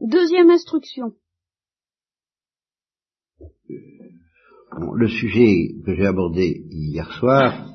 Deuxième 0.00 0.50
instruction. 0.50 1.12
le 4.94 5.08
sujet 5.08 5.74
que 5.84 5.94
j'ai 5.94 6.06
abordé 6.06 6.64
hier 6.70 7.10
soir 7.18 7.70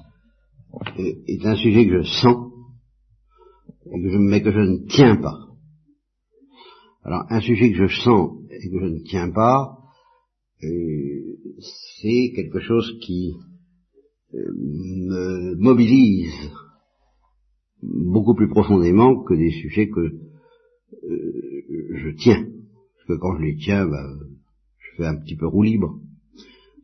est 0.97 1.45
un 1.45 1.55
sujet 1.55 1.87
que 1.87 2.03
je 2.03 2.07
sens, 2.21 2.51
mais 3.95 4.41
que 4.41 4.51
je 4.51 4.59
ne 4.59 4.87
tiens 4.87 5.17
pas. 5.17 5.37
Alors, 7.03 7.23
un 7.29 7.41
sujet 7.41 7.71
que 7.71 7.87
je 7.87 8.01
sens 8.03 8.37
et 8.51 8.69
que 8.69 8.79
je 8.79 8.85
ne 8.85 8.99
tiens 8.99 9.31
pas, 9.31 9.77
euh, 10.63 11.37
c'est 11.99 12.31
quelque 12.35 12.59
chose 12.59 12.99
qui 13.01 13.33
euh, 14.35 14.53
me 14.53 15.55
mobilise 15.55 16.51
beaucoup 17.81 18.35
plus 18.35 18.49
profondément 18.49 19.23
que 19.23 19.33
des 19.33 19.49
sujets 19.49 19.89
que 19.89 20.01
euh, 20.01 21.50
je 21.71 22.09
tiens. 22.17 22.43
Parce 22.43 23.07
que 23.07 23.21
quand 23.21 23.37
je 23.37 23.43
les 23.43 23.55
tiens, 23.57 23.87
bah, 23.87 24.07
je 24.77 24.97
fais 24.97 25.07
un 25.07 25.15
petit 25.15 25.35
peu 25.35 25.47
roue 25.47 25.63
libre. 25.63 25.99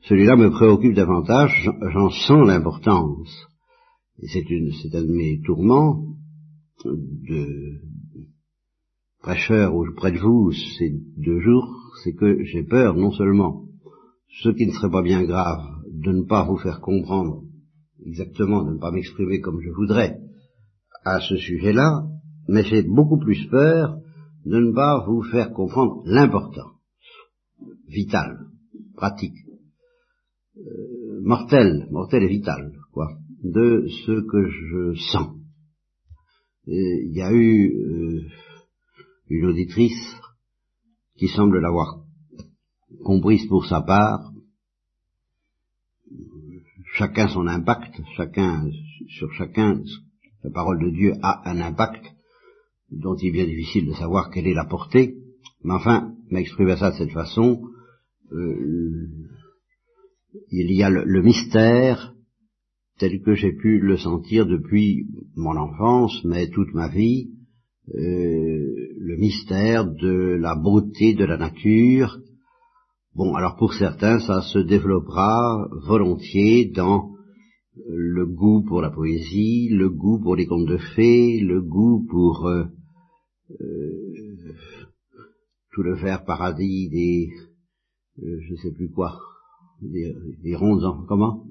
Celui-là 0.04 0.36
me 0.36 0.50
préoccupe 0.50 0.94
davantage, 0.94 1.70
j'en 1.94 2.10
sens 2.10 2.48
l'importance. 2.48 3.48
Et 4.20 4.28
c'est 4.28 4.96
un 4.96 5.04
de 5.04 5.12
mes 5.12 5.42
tourments 5.42 6.04
de 6.86 7.82
prêcheur 9.22 9.76
auprès 9.76 10.12
de 10.12 10.20
vous 10.20 10.52
ces 10.52 10.94
deux 11.18 11.40
jours, 11.40 11.68
c'est 12.04 12.14
que 12.14 12.44
j'ai 12.46 12.64
peur 12.64 12.96
non 12.96 13.12
seulement, 13.12 13.66
ce 14.42 14.50
qui 14.50 14.66
ne 14.66 14.72
serait 14.72 14.92
pas 14.92 15.02
bien 15.02 15.24
grave, 15.24 15.64
de 15.92 16.12
ne 16.12 16.24
pas 16.24 16.46
vous 16.46 16.58
faire 16.58 16.80
comprendre 16.80 17.44
exactement, 18.06 18.64
de 18.64 18.74
ne 18.74 18.80
pas 18.80 18.92
m'exprimer 18.92 19.42
comme 19.42 19.60
je 19.62 19.72
voudrais 19.72 20.20
à 21.04 21.20
ce 21.20 21.36
sujet-là, 21.36 22.06
mais 22.48 22.64
j'ai 22.64 22.84
beaucoup 22.84 23.18
plus 23.18 23.48
peur 23.48 23.98
de 24.48 24.60
ne 24.60 24.74
pas 24.74 25.06
vous 25.06 25.24
faire 25.24 25.52
comprendre 25.52 26.04
l'importance 26.06 26.72
vitale, 27.88 28.48
pratique, 28.96 29.36
euh, 30.58 31.22
mortelle, 31.22 31.88
mortelle 31.92 32.24
et 32.24 32.30
vitale, 32.30 32.72
quoi, 32.94 33.10
de 33.44 33.88
ce 34.06 34.22
que 34.32 34.50
je 34.50 34.94
sens. 35.12 35.36
Il 36.66 37.14
y 37.14 37.22
a 37.22 37.32
eu 37.34 37.72
euh, 37.72 38.22
une 39.30 39.46
auditrice 39.48 40.16
qui 41.18 41.28
semble 41.28 41.60
l'avoir 41.60 42.04
comprise 43.04 43.46
pour 43.48 43.66
sa 43.66 43.82
part, 43.82 44.32
chacun 46.94 47.28
son 47.28 47.48
impact, 47.48 48.00
chacun 48.16 48.70
sur 49.10 49.32
chacun, 49.34 49.82
la 50.44 50.52
parole 50.52 50.80
de 50.86 50.92
Dieu 50.92 51.14
a 51.22 51.50
un 51.50 51.60
impact 51.60 52.17
dont 52.92 53.16
il 53.16 53.30
est 53.30 53.32
bien 53.32 53.46
difficile 53.46 53.88
de 53.88 53.94
savoir 53.94 54.30
quelle 54.30 54.48
est 54.48 54.54
la 54.54 54.66
portée, 54.66 55.16
mais 55.64 55.74
enfin, 55.74 56.14
m'exprimer 56.30 56.78
ça 56.78 56.92
de 56.92 56.96
cette 56.96 57.12
façon, 57.12 57.62
euh, 58.32 59.08
il 60.52 60.72
y 60.72 60.84
a 60.84 60.90
le, 60.90 61.22
mystère 61.22 62.14
tel 63.00 63.22
que 63.22 63.34
j'ai 63.34 63.54
pu 63.54 63.80
le 63.80 63.98
sentir 63.98 64.46
depuis 64.46 65.08
mon 65.36 65.56
enfance, 65.56 66.24
mais 66.26 66.50
toute 66.50 66.74
ma 66.74 66.90
vie, 66.90 67.30
euh, 67.94 68.00
le 68.98 69.18
mystère 69.18 69.86
de 69.86 70.38
la 70.40 70.56
beauté 70.56 71.14
de 71.14 71.26
la 71.26 71.38
nature. 71.38 72.18
Bon, 73.16 73.34
alors 73.36 73.56
pour 73.56 73.74
certains, 73.74 74.20
ça 74.20 74.42
se 74.42 74.60
développera 74.60 75.68
volontiers 75.88 76.72
dans 76.74 77.12
le 77.88 78.26
goût 78.26 78.64
pour 78.64 78.82
la 78.82 78.90
poésie, 78.90 79.70
le 79.70 79.90
goût 79.90 80.20
pour 80.20 80.36
les 80.36 80.46
contes 80.46 80.68
de 80.68 80.78
fées, 80.96 81.40
le 81.40 81.62
goût 81.62 82.06
pour 82.10 82.48
euh, 82.48 82.66
euh, 83.52 84.54
tout 85.72 85.84
le 85.84 85.96
vert 85.96 86.26
paradis 86.26 86.90
des, 86.90 87.30
je 88.18 88.56
sais 88.56 88.72
plus 88.72 88.90
quoi, 88.90 89.20
des, 89.82 90.16
des 90.44 90.56
rondes, 90.56 91.06
comment? 91.08 91.44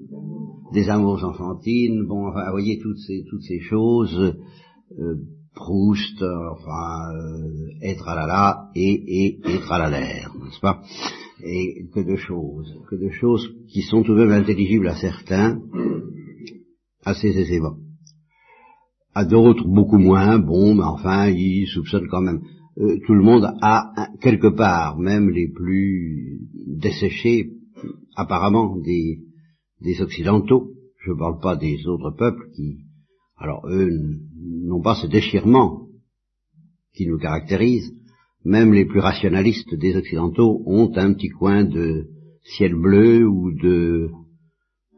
Des 0.73 0.89
amours 0.89 1.23
enfantines, 1.23 2.05
bon, 2.05 2.27
enfin, 2.27 2.45
vous 2.45 2.51
voyez 2.51 2.77
toutes 2.79 2.99
ces, 2.99 3.23
toutes 3.29 3.43
ces 3.43 3.59
choses, 3.61 4.35
Proust, 5.57 6.21
enfin, 6.21 7.15
euh, 7.15 7.69
être 7.81 8.07
à 8.07 8.15
la 8.15 8.27
la 8.27 8.69
et, 8.75 8.91
et 9.25 9.39
être 9.43 9.71
à 9.71 9.79
la 9.79 9.89
l'air, 9.89 10.31
n'est-ce 10.35 10.59
pas? 10.59 10.83
Et 11.43 11.87
que 11.91 11.99
de 11.99 12.15
choses, 12.15 12.77
que 12.89 12.95
de 12.95 13.09
choses 13.09 13.55
qui 13.67 13.81
sont 13.81 14.03
tout 14.03 14.13
de 14.13 14.23
même 14.23 14.43
intelligibles 14.43 14.87
à 14.87 14.95
certains, 14.95 15.59
assez 17.03 17.29
aisément. 17.29 17.77
À 19.19 19.25
d'autres, 19.25 19.67
beaucoup 19.67 19.97
moins, 19.97 20.37
bon, 20.37 20.75
mais 20.75 20.83
enfin, 20.83 21.29
ils 21.29 21.65
soupçonnent 21.65 22.07
quand 22.07 22.21
même. 22.21 22.41
Euh, 22.77 22.99
tout 23.07 23.15
le 23.15 23.23
monde 23.23 23.51
a, 23.63 24.11
quelque 24.21 24.45
part, 24.45 24.99
même 24.99 25.31
les 25.31 25.47
plus 25.47 26.41
desséchés, 26.67 27.49
apparemment, 28.15 28.77
des, 28.77 29.17
des 29.81 30.01
Occidentaux, 30.03 30.73
je 31.03 31.13
ne 31.13 31.17
parle 31.17 31.39
pas 31.39 31.55
des 31.55 31.87
autres 31.87 32.11
peuples 32.11 32.47
qui, 32.55 32.77
alors 33.37 33.67
eux 33.67 33.89
n'ont 34.67 34.83
pas 34.83 34.93
ce 34.93 35.07
déchirement 35.07 35.87
qui 36.93 37.07
nous 37.07 37.17
caractérise. 37.17 37.91
Même 38.45 38.71
les 38.71 38.85
plus 38.85 38.99
rationalistes 38.99 39.73
des 39.73 39.95
Occidentaux 39.95 40.61
ont 40.67 40.91
un 40.95 41.13
petit 41.13 41.29
coin 41.29 41.63
de 41.63 42.05
ciel 42.43 42.75
bleu 42.75 43.25
ou 43.27 43.51
de 43.51 44.11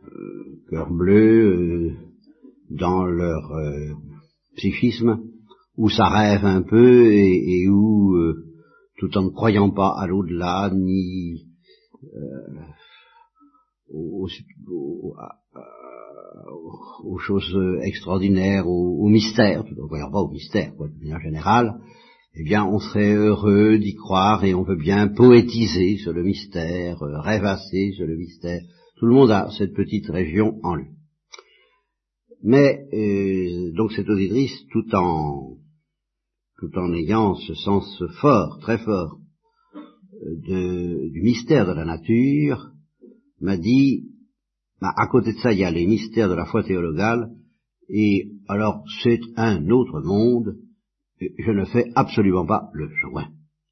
euh, 0.04 0.62
cœur 0.70 0.92
bleu 0.92 1.46
euh, 1.46 1.92
dans 2.70 3.06
leur 3.06 3.52
euh, 3.54 3.94
psychisme, 4.60 5.20
où 5.78 5.90
ça 5.90 6.10
rêve 6.10 6.46
un 6.46 6.62
peu 6.62 7.12
et, 7.14 7.68
où, 7.70 8.16
tout 8.98 9.18
en 9.18 9.24
ne 9.24 9.30
croyant 9.30 9.70
pas 9.70 9.96
à 9.98 10.08
l'au-delà, 10.08 10.72
ni 10.74 11.46
au, 13.92 14.28
aux 17.04 17.18
choses 17.18 17.58
extraordinaires, 17.84 18.68
aux, 18.68 19.08
mystères, 19.08 19.64
tout 19.64 19.76
ne 19.76 20.12
pas 20.12 20.22
au 20.22 20.30
mystère, 20.30 20.76
quoi, 20.76 20.88
de 20.88 21.00
manière 21.00 21.22
générale, 21.22 21.80
eh 22.36 22.44
bien, 22.44 22.66
on 22.66 22.80
serait 22.80 23.14
heureux 23.14 23.78
d'y 23.78 23.96
croire 23.96 24.44
et 24.44 24.54
on 24.54 24.64
veut 24.64 24.78
bien 24.78 25.08
poétiser 25.08 25.98
sur 25.98 26.14
le 26.14 26.24
mystère, 26.24 27.02
euh, 27.02 27.20
rêvasser 27.20 27.92
sur 27.94 28.06
le 28.06 28.16
mystère. 28.16 28.62
Tout 28.98 29.08
le 29.08 29.14
monde 29.14 29.32
a 29.32 29.50
cette 29.58 29.74
petite 29.74 30.08
région 30.10 30.60
en 30.64 30.76
lui. 30.76 30.99
Mais 32.44 32.88
euh, 32.94 33.72
donc 33.74 33.92
cette 33.92 34.10
auditrice, 34.10 34.66
tout 34.72 34.96
en 34.96 35.58
tout 36.58 36.78
en 36.78 36.94
ayant 36.94 37.36
ce 37.36 37.54
sens 37.54 38.04
fort, 38.20 38.60
très 38.62 38.78
fort, 38.80 39.18
euh, 40.50 41.10
du 41.12 41.22
mystère 41.22 41.66
de 41.66 41.72
la 41.72 41.86
nature, 41.86 42.72
m'a 43.40 43.58
dit 43.58 44.10
bah, 44.82 44.94
à 44.96 45.08
côté 45.08 45.34
de 45.34 45.40
ça, 45.40 45.52
il 45.52 45.60
y 45.60 45.64
a 45.64 45.72
les 45.72 45.86
mystères 45.86 46.30
de 46.30 46.36
la 46.36 46.46
foi 46.46 46.64
théologale, 46.64 47.32
et 47.90 48.32
alors 48.48 48.84
c'est 49.04 49.20
un 49.36 49.70
autre 49.70 50.02
monde, 50.02 50.58
je 51.20 51.52
ne 51.52 51.66
fais 51.66 51.92
absolument 51.96 52.46
pas 52.46 52.70
le 52.74 52.90
joint. 53.02 53.30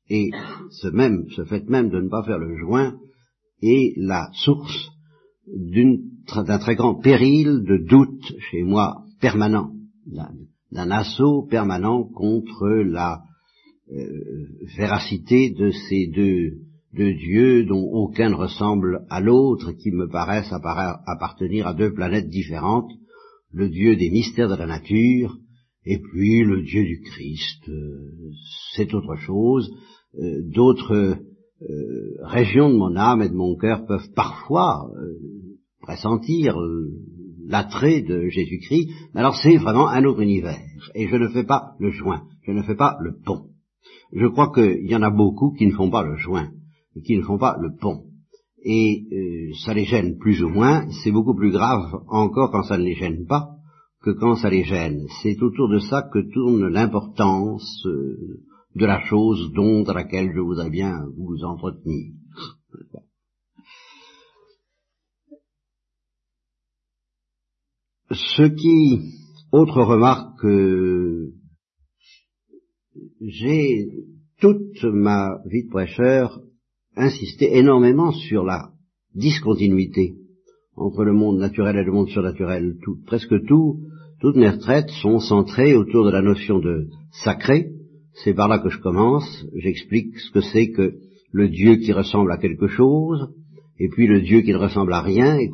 Et 0.10 0.32
ce 0.72 0.88
même, 0.88 1.26
ce 1.36 1.44
fait 1.46 1.68
même 1.70 1.90
de 1.90 2.02
ne 2.02 2.10
pas 2.10 2.24
faire 2.24 2.40
le 2.40 2.58
joint 2.58 2.98
est 3.62 3.94
la 3.98 4.30
source 4.34 4.90
d'un 6.36 6.60
très 6.60 6.76
grand 6.76 6.96
péril 6.96 7.64
de 7.64 7.78
doute 7.78 8.34
chez 8.52 8.64
moi 8.64 9.04
permanent, 9.22 9.72
d'un 10.72 10.92
assaut 10.92 11.48
permanent 11.50 12.04
contre 12.04 12.68
la 12.68 13.22
euh, 13.92 14.06
véracité 14.78 15.52
de 15.52 15.72
ces 15.72 16.08
deux 16.08 16.68
de 16.94 17.12
Dieu 17.12 17.66
dont 17.66 17.84
aucun 17.84 18.30
ne 18.30 18.36
ressemble 18.36 19.06
à 19.10 19.20
l'autre, 19.22 19.72
qui 19.74 19.92
me 19.92 20.08
paraissent 20.08 20.52
appartenir 20.52 21.68
à 21.68 21.74
deux 21.74 21.94
planètes 21.94 22.30
différentes, 22.30 22.92
le 23.52 23.70
Dieu 23.70 23.96
des 23.96 24.10
mystères 24.10 24.50
de 24.50 24.56
la 24.56 24.66
nature, 24.66 25.38
et 25.86 26.00
puis 26.00 26.44
le 26.44 26.64
Dieu 26.64 26.84
du 26.84 27.02
Christ, 27.02 27.70
euh, 27.70 28.32
c'est 28.76 28.94
autre 28.94 29.16
chose. 29.16 29.72
Euh, 30.20 30.42
d'autres 30.54 31.18
euh, 31.62 32.18
régions 32.24 32.70
de 32.70 32.76
mon 32.76 32.96
âme 32.96 33.22
et 33.22 33.30
de 33.30 33.36
mon 33.36 33.56
cœur 33.56 33.86
peuvent 33.86 34.12
parfois 34.14 34.90
pressentir 35.88 36.56
l'attrait 37.48 38.02
de 38.02 38.28
Jésus-Christ, 38.28 38.90
mais 39.14 39.22
alors 39.22 39.36
c'est 39.36 39.58
vraiment 39.58 39.88
un 39.88 40.04
autre 40.04 40.22
univers, 40.22 40.60
et 40.94 41.08
je 41.08 41.16
ne 41.16 41.30
fais 41.30 41.46
pas 41.46 41.72
le 41.80 41.90
joint, 41.92 42.24
je 42.46 42.52
ne 42.52 42.62
fais 42.62 42.76
pas 42.76 42.98
le 43.02 43.16
pont. 43.26 43.48
Je 44.14 44.28
crois 44.28 44.52
qu'il 44.54 44.86
y 44.86 44.96
en 44.96 45.02
a 45.02 45.10
beaucoup 45.10 45.54
qui 45.54 45.66
ne 45.66 45.74
font 45.74 45.90
pas 45.90 46.04
le 46.04 46.18
joint 46.18 46.50
qui 47.04 47.18
ne 47.18 47.24
font 47.24 47.38
pas 47.38 47.58
le 47.60 47.76
pont. 47.76 48.04
Et 48.64 49.08
euh, 49.12 49.54
ça 49.66 49.74
les 49.74 49.86
gêne 49.86 50.18
plus 50.18 50.44
ou 50.44 50.50
moins, 50.50 50.88
c'est 51.04 51.12
beaucoup 51.12 51.36
plus 51.36 51.52
grave 51.52 52.04
encore 52.08 52.52
quand 52.52 52.64
ça 52.64 52.78
ne 52.78 52.84
les 52.84 52.96
gêne 52.96 53.26
pas 53.26 53.50
que 54.02 54.12
quand 54.12 54.36
ça 54.36 54.50
les 54.50 54.64
gêne. 54.64 55.06
C'est 55.22 55.42
autour 55.42 55.70
de 55.70 55.80
ça 55.80 56.10
que 56.14 56.20
tourne 56.34 56.68
l'importance 56.68 57.86
euh, 57.86 58.42
de 58.76 58.86
la 58.86 59.02
chose 59.06 59.52
dont 59.54 59.84
à 59.84 59.94
laquelle 59.94 60.32
je 60.34 60.40
voudrais 60.40 60.70
bien 60.70 61.06
vous 61.18 61.44
entretenir. 61.44 62.14
Ce 68.12 68.44
qui, 68.44 69.02
autre 69.52 69.82
remarque 69.82 70.40
que 70.42 71.32
j'ai 73.22 73.88
toute 74.40 74.84
ma 74.84 75.40
vie 75.46 75.66
de 75.66 75.70
prêcheur 75.70 76.40
insisté 76.96 77.58
énormément 77.58 78.12
sur 78.12 78.44
la 78.44 78.70
discontinuité 79.14 80.16
entre 80.76 81.04
le 81.04 81.14
monde 81.14 81.40
naturel 81.40 81.76
et 81.76 81.84
le 81.84 81.92
monde 81.92 82.10
surnaturel. 82.10 82.78
Tout, 82.84 82.98
presque 83.06 83.46
tout, 83.46 83.82
toutes 84.22 84.36
mes 84.36 84.50
retraites 84.50 84.90
sont 85.02 85.20
centrées 85.20 85.76
autour 85.76 86.06
de 86.06 86.12
la 86.12 86.22
notion 86.22 86.60
de 86.60 86.88
sacré. 87.24 87.72
C'est 88.24 88.34
par 88.34 88.48
là 88.48 88.60
que 88.60 88.70
je 88.70 88.80
commence. 88.80 89.46
J'explique 89.56 90.18
ce 90.18 90.32
que 90.32 90.42
c'est 90.42 90.72
que 90.72 90.94
le 91.32 91.50
Dieu 91.50 91.76
qui 91.78 91.92
ressemble 91.92 92.32
à 92.32 92.38
quelque 92.38 92.68
chose, 92.68 93.34
et 93.80 93.90
puis 93.90 94.08
le 94.08 94.22
Dieu 94.22 94.42
qui 94.42 94.52
ne 94.52 94.58
ressemble 94.58 94.94
à 94.94 95.02
rien 95.02 95.38
et, 95.38 95.50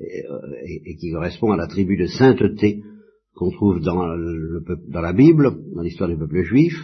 et, 0.00 0.96
qui 0.96 1.12
correspond 1.12 1.52
à 1.52 1.56
la 1.56 1.66
tribu 1.66 1.96
de 1.96 2.06
sainteté 2.06 2.82
qu'on 3.34 3.50
trouve 3.50 3.80
dans, 3.80 4.06
la 4.06 5.12
Bible, 5.12 5.50
dans 5.74 5.82
l'histoire 5.82 6.08
du 6.08 6.16
peuple 6.16 6.42
juif. 6.42 6.74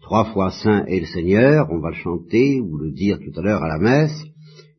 Trois 0.00 0.32
fois 0.32 0.50
saint 0.50 0.84
est 0.86 1.00
le 1.00 1.06
Seigneur, 1.06 1.68
on 1.70 1.80
va 1.80 1.90
le 1.90 1.96
chanter 1.96 2.60
ou 2.60 2.78
le 2.78 2.92
dire 2.92 3.18
tout 3.18 3.38
à 3.38 3.42
l'heure 3.42 3.62
à 3.62 3.68
la 3.68 3.78
messe. 3.78 4.24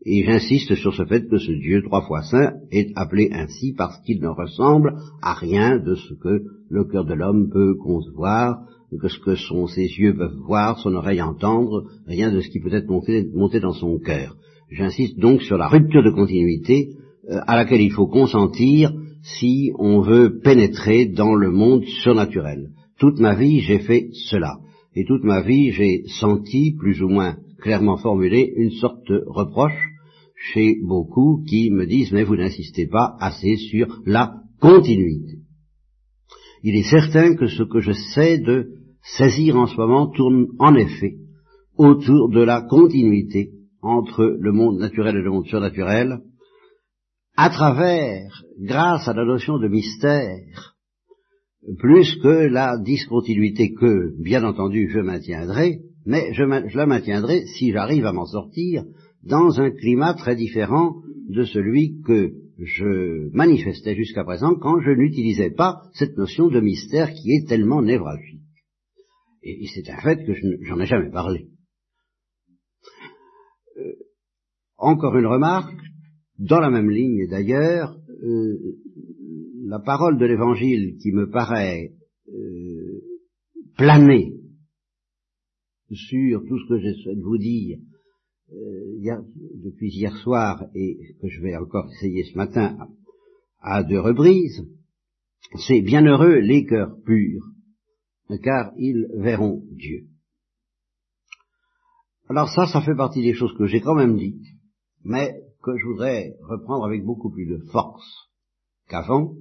Et 0.06 0.24
j'insiste 0.24 0.74
sur 0.76 0.94
ce 0.94 1.04
fait 1.06 1.28
que 1.28 1.38
ce 1.38 1.52
Dieu 1.52 1.84
trois 1.84 2.02
fois 2.02 2.24
saint 2.24 2.54
est 2.72 2.92
appelé 2.96 3.30
ainsi 3.34 3.74
parce 3.78 4.00
qu'il 4.06 4.22
ne 4.22 4.30
ressemble 4.30 4.96
à 5.22 5.34
rien 5.34 5.80
de 5.80 5.96
ce 5.96 6.14
que 6.14 6.44
le 6.70 6.86
cœur 6.86 7.04
de 7.04 7.14
l'homme 7.14 7.50
peut 7.52 7.76
concevoir, 7.76 8.60
que 9.02 9.10
ce 9.10 9.20
que 9.20 9.36
ses 9.36 9.82
yeux 9.82 10.16
peuvent 10.16 10.40
voir, 10.46 10.80
son 10.80 10.96
oreille 10.96 11.22
entendre, 11.22 11.84
rien 12.06 12.32
de 12.32 12.40
ce 12.40 12.50
qui 12.50 12.62
peut 12.62 12.74
être 12.74 12.88
monté, 12.88 13.60
dans 13.60 13.74
son 13.74 14.00
cœur. 14.00 14.38
J'insiste 14.72 15.20
donc 15.20 15.42
sur 15.42 15.58
la 15.58 15.68
rupture 15.68 16.04
de 16.04 16.12
continuité 16.12 16.92
euh, 16.96 17.07
à 17.30 17.56
laquelle 17.56 17.82
il 17.82 17.92
faut 17.92 18.08
consentir 18.08 18.94
si 19.40 19.72
on 19.78 20.02
veut 20.02 20.40
pénétrer 20.40 21.06
dans 21.06 21.36
le 21.36 21.52
monde 21.52 21.84
surnaturel. 22.04 22.70
Toute 23.00 23.20
ma 23.20 23.36
vie, 23.36 23.60
j'ai 23.60 23.80
fait 23.80 24.10
cela. 24.30 24.58
Et 24.96 25.06
toute 25.06 25.24
ma 25.24 25.42
vie, 25.42 25.72
j'ai 25.72 26.04
senti, 26.20 26.74
plus 26.78 27.02
ou 27.04 27.10
moins 27.10 27.38
clairement 27.60 27.98
formulé, 27.98 28.54
une 28.56 28.72
sorte 28.72 29.08
de 29.10 29.24
reproche 29.28 29.80
chez 30.54 30.78
beaucoup 30.84 31.44
qui 31.48 31.72
me 31.72 31.86
disent 31.86 32.12
mais 32.12 32.24
vous 32.24 32.36
n'insistez 32.36 32.88
pas 32.88 33.16
assez 33.20 33.58
sur 33.58 34.02
la 34.06 34.36
continuité. 34.60 35.40
Il 36.64 36.76
est 36.76 36.90
certain 36.90 37.36
que 37.36 37.48
ce 37.48 37.64
que 37.64 37.80
je 37.80 37.92
sais 38.14 38.38
de 38.40 38.70
saisir 39.18 39.58
en 39.58 39.68
ce 39.68 39.78
moment 39.78 40.08
tourne 40.08 40.48
en 40.60 40.76
effet 40.76 41.16
autour 41.78 42.30
de 42.30 42.42
la 42.42 42.62
continuité 42.62 43.52
entre 43.82 44.38
le 44.40 44.52
monde 44.52 44.80
naturel 44.80 45.16
et 45.16 45.22
le 45.22 45.30
monde 45.30 45.46
surnaturel, 45.46 46.20
à 47.38 47.50
travers, 47.52 48.44
grâce 48.60 49.08
à 49.08 49.14
la 49.14 49.24
notion 49.24 49.60
de 49.60 49.68
mystère, 49.68 50.76
plus 51.78 52.16
que 52.22 52.48
la 52.48 52.78
discontinuité 52.80 53.74
que, 53.74 54.20
bien 54.22 54.44
entendu, 54.44 54.90
je 54.90 55.00
maintiendrai, 55.00 55.82
mais 56.06 56.34
je, 56.34 56.44
je 56.68 56.78
la 56.78 56.88
maintiendrai 56.88 57.46
si 57.46 57.72
j'arrive 57.72 58.06
à 58.06 58.14
m'en 58.14 58.26
sortir 58.26 58.84
dans 59.24 59.60
un 59.60 59.70
climat 59.70 60.16
très 60.16 60.36
différent 60.36 60.96
de 61.30 61.44
celui 61.44 62.02
que 62.02 62.32
je 62.58 63.30
manifestais 63.36 63.96
jusqu'à 63.96 64.24
présent 64.24 64.56
quand 64.56 64.80
je 64.80 64.92
n'utilisais 64.92 65.52
pas 65.52 65.82
cette 65.94 66.18
notion 66.18 66.48
de 66.48 66.60
mystère 66.60 67.12
qui 67.12 67.34
est 67.34 67.48
tellement 67.48 67.84
névralgique. 67.84 68.42
Et, 69.44 69.68
c'est 69.76 69.90
un 69.92 70.02
fait 70.02 70.26
que 70.26 70.34
je 70.34 70.48
j'en 70.62 70.80
ai 70.80 70.88
jamais 70.88 71.12
parlé. 71.12 71.48
Euh, 73.78 73.94
encore 74.78 75.16
une 75.18 75.28
remarque, 75.28 75.76
dans 76.40 76.60
la 76.60 76.70
même 76.70 76.90
ligne 76.90 77.28
d'ailleurs, 77.28 77.98
euh, 78.24 78.78
la 79.66 79.80
parole 79.80 80.18
de 80.18 80.26
l'Évangile 80.26 80.98
qui 80.98 81.12
me 81.12 81.30
paraît 81.30 81.94
euh, 82.30 83.02
planer 83.76 84.34
sur 85.92 86.46
tout 86.46 86.60
ce 86.60 86.70
que 86.70 86.80
j'essaie 86.80 87.16
de 87.16 87.22
vous 87.22 87.38
dire 87.38 87.80
euh, 88.52 89.22
depuis 89.64 89.90
hier 89.90 90.16
soir 90.18 90.66
et 90.74 91.16
que 91.22 91.28
je 91.28 91.42
vais 91.42 91.56
encore 91.56 91.90
essayer 91.92 92.24
ce 92.24 92.38
matin 92.38 92.78
à, 93.60 93.84
deux 93.84 94.00
reprises, 94.00 94.66
c'est 95.68 95.82
bienheureux 95.82 96.40
les 96.40 96.66
cœurs 96.66 96.96
purs, 97.04 97.46
car 98.44 98.74
ils 98.78 99.08
verront 99.16 99.64
Dieu. 99.72 100.08
Alors 102.30 102.50
ça, 102.50 102.68
ça 102.68 102.82
fait 102.82 102.96
partie 102.96 103.22
des 103.22 103.34
choses 103.34 103.56
que 103.58 103.66
j'ai 103.66 103.82
quand 103.82 103.96
même 103.96 104.18
dites, 104.18 104.46
mais 105.04 105.42
que 105.74 105.80
je 105.80 105.86
voudrais 105.86 106.34
reprendre 106.48 106.86
avec 106.86 107.04
beaucoup 107.04 107.30
plus 107.30 107.46
de 107.46 107.60
force 107.72 108.30
qu'avant. 108.90 109.34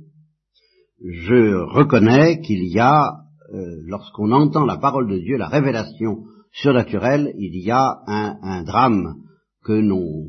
Je 1.01 1.55
reconnais 1.55 2.41
qu'il 2.41 2.67
y 2.67 2.79
a, 2.79 3.13
euh, 3.55 3.83
lorsqu'on 3.85 4.33
entend 4.33 4.65
la 4.65 4.79
parole 4.79 5.09
de 5.09 5.19
Dieu, 5.19 5.37
la 5.37 5.49
révélation 5.49 6.25
surnaturel, 6.53 7.33
il 7.39 7.57
y 7.63 7.71
a 7.71 7.99
un, 8.07 8.65
drame 8.65 9.17
que 9.63 9.73
n'ont 9.81 10.27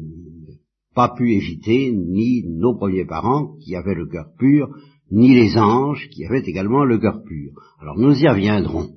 pas 0.93 1.13
pu 1.15 1.33
éviter 1.33 1.91
ni 1.91 2.43
nos 2.47 2.75
premiers 2.75 3.05
parents 3.05 3.55
qui 3.63 3.75
avaient 3.75 3.95
le 3.95 4.07
cœur 4.07 4.27
pur, 4.37 4.69
ni 5.09 5.33
les 5.33 5.57
anges 5.57 6.09
qui 6.09 6.25
avaient 6.25 6.43
également 6.45 6.83
le 6.83 6.99
cœur 6.99 7.23
pur. 7.23 7.53
Alors 7.79 7.97
nous 7.97 8.13
y 8.13 8.27
reviendrons. 8.27 8.89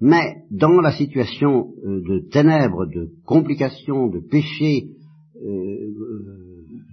Mais 0.00 0.42
dans 0.50 0.80
la 0.80 0.92
situation 0.92 1.72
euh, 1.84 2.02
de 2.06 2.28
ténèbres, 2.30 2.86
de 2.86 3.10
complications, 3.24 4.08
de 4.08 4.20
péchés, 4.20 4.93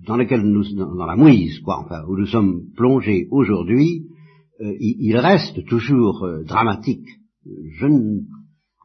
dans 0.07 0.17
laquelle 0.17 0.41
nous, 0.41 0.63
dans, 0.75 1.05
la 1.05 1.15
mouise, 1.15 1.59
quoi, 1.59 1.79
enfin, 1.85 2.03
où 2.07 2.17
nous 2.17 2.25
sommes 2.25 2.63
plongés 2.75 3.27
aujourd'hui, 3.31 4.07
euh, 4.59 4.73
il, 4.79 5.15
reste 5.17 5.65
toujours 5.67 6.27
dramatique. 6.45 7.07
Je 7.45 7.85
ne 7.85 8.19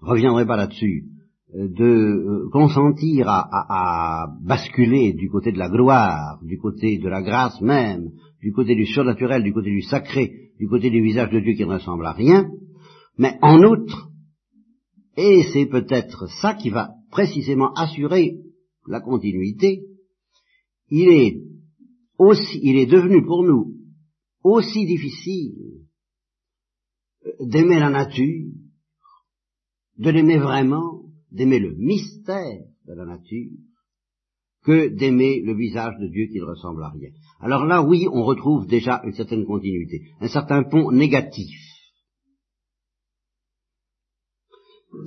reviendrai 0.01 0.47
pas 0.47 0.57
là-dessus, 0.57 1.07
euh, 1.55 1.69
de 1.69 1.85
euh, 1.85 2.49
consentir 2.51 3.29
à, 3.29 4.27
basculer 4.43 5.13
du 5.13 5.31
côté 5.31 5.53
de 5.53 5.59
la 5.59 5.69
gloire, 5.69 6.41
du 6.43 6.59
côté 6.59 6.99
de 6.99 7.09
la 7.09 7.23
grâce 7.23 7.61
même, 7.61 8.11
du 8.43 8.53
côté 8.53 8.75
du 8.75 8.85
surnaturel, 8.85 9.45
du 9.45 9.53
côté 9.53 9.71
du 9.71 9.83
sacré, 9.83 10.33
du 10.59 10.69
côté 10.69 10.91
du 10.91 11.01
visage 11.03 11.31
de 11.31 11.39
Dieu 11.41 11.55
qui 11.55 11.65
ne 11.65 11.73
ressemble 11.73 12.05
à 12.05 12.13
rien, 12.13 12.49
mais 13.17 13.39
en 13.43 13.63
outre, 13.63 14.09
et 15.17 15.45
c'est 15.53 15.67
peut-être 15.67 16.27
ça 16.41 16.55
qui 16.55 16.71
va 16.71 16.91
précisément 17.11 17.73
assurer 17.75 18.39
la 18.89 19.01
continuité, 19.01 19.85
il 20.89 21.09
est 21.09 21.43
aussi, 22.19 22.61
il 22.63 22.77
est 22.77 22.87
devenu 22.87 23.25
pour 23.25 23.45
nous 23.45 23.75
aussi 24.43 24.87
difficile 24.87 25.87
d'aimer 27.41 27.81
la 27.81 27.91
nature, 27.91 28.53
de 29.99 30.11
l'aimer 30.11 30.39
vraiment, 30.39 31.03
d'aimer 31.33 31.59
le 31.59 31.75
mystère 31.77 32.63
de 32.87 32.93
la 32.93 33.05
nature, 33.05 33.51
que 34.63 34.89
d'aimer 34.89 35.43
le 35.43 35.55
visage 35.55 35.95
de 36.01 36.09
Dieu 36.09 36.27
qui 36.27 36.39
ne 36.39 36.45
ressemble 36.45 36.83
à 36.85 36.91
rien. 36.91 37.11
Alors 37.41 37.65
là, 37.65 37.83
oui, 37.83 38.07
on 38.13 38.25
retrouve 38.25 38.67
déjà 38.67 39.03
une 39.05 39.13
certaine 39.13 39.45
continuité, 39.45 40.03
un 40.21 40.29
certain 40.29 40.63
pont 40.65 40.91
négatif. 40.93 41.61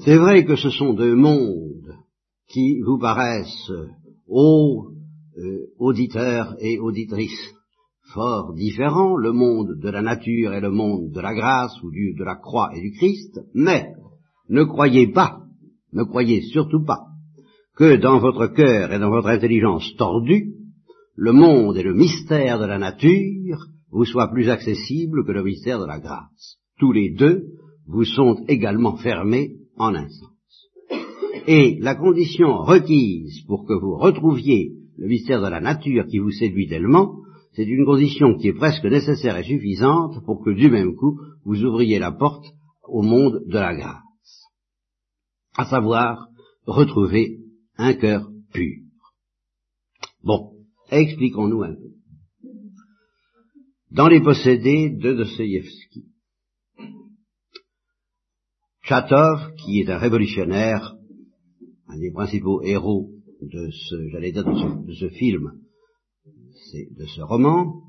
C'est 0.03 0.17
vrai 0.17 0.45
que 0.45 0.55
ce 0.55 0.69
sont 0.69 0.93
deux 0.93 1.15
mondes 1.15 1.95
qui 2.49 2.81
vous 2.81 2.97
paraissent, 2.97 3.71
ô 4.27 4.87
euh, 5.37 5.67
auditeurs 5.77 6.55
et 6.59 6.79
auditrices, 6.79 7.53
fort 8.13 8.53
différents, 8.55 9.15
le 9.15 9.31
monde 9.31 9.79
de 9.79 9.89
la 9.89 10.01
nature 10.01 10.53
et 10.53 10.61
le 10.61 10.71
monde 10.71 11.11
de 11.11 11.21
la 11.21 11.33
grâce 11.35 11.81
ou 11.83 11.91
de 11.91 12.23
la 12.23 12.35
croix 12.35 12.71
et 12.75 12.81
du 12.81 12.91
Christ, 12.91 13.39
mais 13.53 13.93
ne 14.49 14.63
croyez 14.63 15.07
pas, 15.07 15.43
ne 15.93 16.03
croyez 16.03 16.41
surtout 16.41 16.83
pas, 16.83 17.05
que 17.75 17.95
dans 17.97 18.19
votre 18.19 18.47
cœur 18.47 18.91
et 18.91 18.99
dans 18.99 19.11
votre 19.11 19.29
intelligence 19.29 19.95
tordue, 19.95 20.55
le 21.15 21.33
monde 21.33 21.77
et 21.77 21.83
le 21.83 21.93
mystère 21.93 22.59
de 22.59 22.65
la 22.65 22.79
nature 22.79 23.59
vous 23.91 24.05
soient 24.05 24.31
plus 24.31 24.49
accessibles 24.49 25.25
que 25.25 25.31
le 25.31 25.43
mystère 25.43 25.79
de 25.79 25.85
la 25.85 25.99
grâce. 25.99 26.57
Tous 26.79 26.91
les 26.91 27.11
deux 27.11 27.43
vous 27.85 28.05
sont 28.05 28.43
également 28.47 28.97
fermés 28.97 29.57
en 29.77 29.93
un. 29.95 30.07
Et 31.47 31.77
la 31.79 31.95
condition 31.95 32.57
requise 32.57 33.43
pour 33.47 33.65
que 33.65 33.73
vous 33.73 33.95
retrouviez 33.97 34.71
le 34.97 35.07
mystère 35.07 35.41
de 35.41 35.47
la 35.47 35.61
nature 35.61 36.05
qui 36.07 36.19
vous 36.19 36.31
séduit 36.31 36.67
tellement, 36.67 37.15
c'est 37.53 37.65
une 37.65 37.85
condition 37.85 38.37
qui 38.37 38.49
est 38.49 38.53
presque 38.53 38.85
nécessaire 38.85 39.37
et 39.37 39.43
suffisante 39.43 40.23
pour 40.25 40.43
que 40.43 40.51
du 40.51 40.69
même 40.69 40.95
coup 40.95 41.19
vous 41.45 41.63
ouvriez 41.63 41.99
la 41.99 42.11
porte 42.11 42.45
au 42.83 43.01
monde 43.01 43.41
de 43.47 43.57
la 43.57 43.75
grâce 43.75 44.03
à 45.57 45.65
savoir 45.65 46.27
retrouver 46.65 47.39
un 47.77 47.93
cœur 47.93 48.29
pur. 48.53 48.77
Bon, 50.23 50.53
expliquons-nous 50.91 51.63
un 51.63 51.73
peu. 51.73 51.89
Dans 53.91 54.07
les 54.07 54.21
possédés 54.21 54.89
de 54.89 55.13
Dostoïevski, 55.13 56.05
Chatov, 58.83 59.53
qui 59.57 59.81
est 59.81 59.89
un 59.89 59.97
révolutionnaire, 59.97 60.95
un 61.89 61.97
des 61.97 62.11
principaux 62.11 62.61
héros 62.61 63.09
de 63.41 63.69
ce, 63.71 64.09
j'allais 64.09 64.31
dire, 64.31 64.45
de 64.45 64.93
ce, 64.93 65.09
film, 65.09 65.51
de 66.73 67.05
ce 67.05 67.21
roman, 67.21 67.81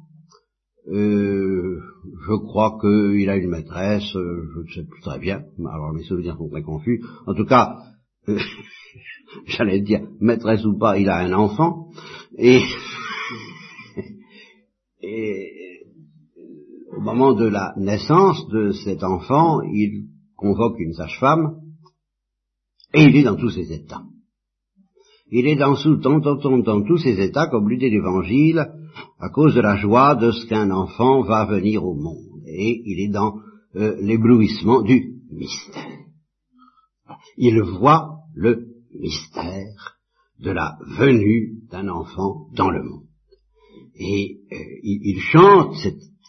euh, 0.88 1.78
je 2.26 2.34
crois 2.34 2.78
qu'il 2.80 3.28
a 3.28 3.36
une 3.36 3.50
maîtresse, 3.50 4.16
euh, 4.16 4.48
je 4.54 4.60
ne 4.60 4.66
sais 4.74 4.88
plus 4.88 5.02
très 5.02 5.18
bien, 5.18 5.44
alors 5.58 5.92
mes 5.92 6.04
souvenirs 6.04 6.36
sont 6.36 6.48
très 6.48 6.62
confus. 6.62 7.02
En 7.26 7.34
tout 7.34 7.44
cas, 7.44 7.76
euh, 8.28 8.38
j'allais 9.46 9.80
dire, 9.80 10.00
maîtresse 10.20 10.64
ou 10.64 10.78
pas, 10.78 10.98
il 10.98 11.08
a 11.08 11.18
un 11.18 11.32
enfant, 11.32 11.90
et 12.38 12.60
au 16.96 17.00
moment 17.00 17.34
de 17.34 17.46
la 17.46 17.74
naissance 17.76 18.48
de 18.48 18.72
cet 18.72 19.04
enfant, 19.04 19.60
il 19.62 20.06
convoque 20.36 20.78
une 20.78 20.94
sage-femme, 20.94 21.60
et 22.92 23.04
il 23.04 23.16
est 23.16 23.22
dans 23.22 23.36
tous 23.36 23.50
ses 23.50 23.72
états. 23.72 24.02
Il 25.30 25.46
est 25.46 25.56
dans, 25.56 25.74
dans, 25.74 26.58
dans, 26.58 26.82
tous 26.82 26.98
ses 26.98 27.20
états, 27.20 27.46
comme 27.46 27.70
l'idée 27.70 27.88
l'évangile, 27.88 28.66
à 29.20 29.28
cause 29.28 29.54
de 29.54 29.60
la 29.60 29.76
joie 29.76 30.16
de 30.16 30.32
ce 30.32 30.46
qu'un 30.46 30.70
enfant 30.70 31.22
va 31.22 31.44
venir 31.44 31.84
au 31.84 31.94
monde. 31.94 32.42
Et 32.46 32.82
il 32.84 33.00
est 33.00 33.12
dans 33.12 33.36
euh, 33.76 33.96
l'éblouissement 34.00 34.82
du 34.82 35.20
mystère. 35.30 35.86
Il 37.36 37.62
voit 37.62 38.08
le 38.34 38.66
mystère 38.98 39.96
de 40.40 40.50
la 40.50 40.78
venue 40.98 41.60
d'un 41.70 41.88
enfant 41.88 42.48
dans 42.56 42.70
le 42.70 42.82
monde. 42.82 43.04
Et 43.94 44.38
euh, 44.52 44.56
il, 44.82 45.20
chante 45.20 45.76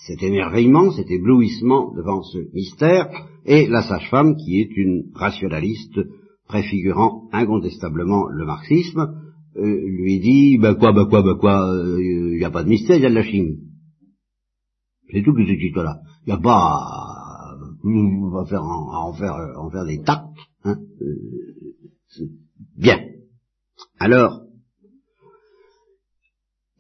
cet 0.06 0.22
émerveillement, 0.22 0.91
cet 0.91 1.10
éblouissement 1.10 1.91
devant 1.96 2.22
ce 2.22 2.38
mystère, 2.53 3.10
et 3.46 3.68
la 3.68 3.82
sage-femme, 3.82 4.36
qui 4.36 4.60
est 4.60 4.75
une 4.75 5.10
rationaliste 5.15 6.00
préfigurant 6.51 7.29
incontestablement 7.31 8.27
le 8.27 8.46
marxisme, 8.46 9.13
euh, 9.55 9.79
lui 9.86 10.20
dit, 10.20 10.58
ben 10.58 10.75
quoi, 10.75 10.91
ben 10.91 11.05
quoi, 11.05 11.22
ben 11.24 11.36
quoi, 11.36 11.72
il 11.74 12.34
euh, 12.34 12.38
n'y 12.38 12.43
a 12.43 12.51
pas 12.51 12.63
de 12.63 12.70
mystère, 12.70 12.98
il 12.98 13.03
y 13.03 13.05
a 13.05 13.10
de 13.10 13.15
la 13.15 13.24
chimie. 13.24 13.60
C'est 15.10 15.24
tout 15.24 15.34
que 15.34 15.46
ce 15.46 15.53
titre-là. 15.53 16.01
Il 16.25 16.34
n'y 16.34 16.39
a 16.39 16.41
pas, 16.41 17.58
on 17.84 18.29
va 18.29 18.46
faire 18.46 18.63
en, 18.63 19.10
en 19.10 19.13
faire, 19.13 19.36
en 19.58 19.70
faire 19.70 19.86
des 19.86 20.01
tacts, 20.03 20.27
hein. 20.65 20.77
Euh, 21.01 22.25
bien. 22.77 23.00
Alors, 23.98 24.41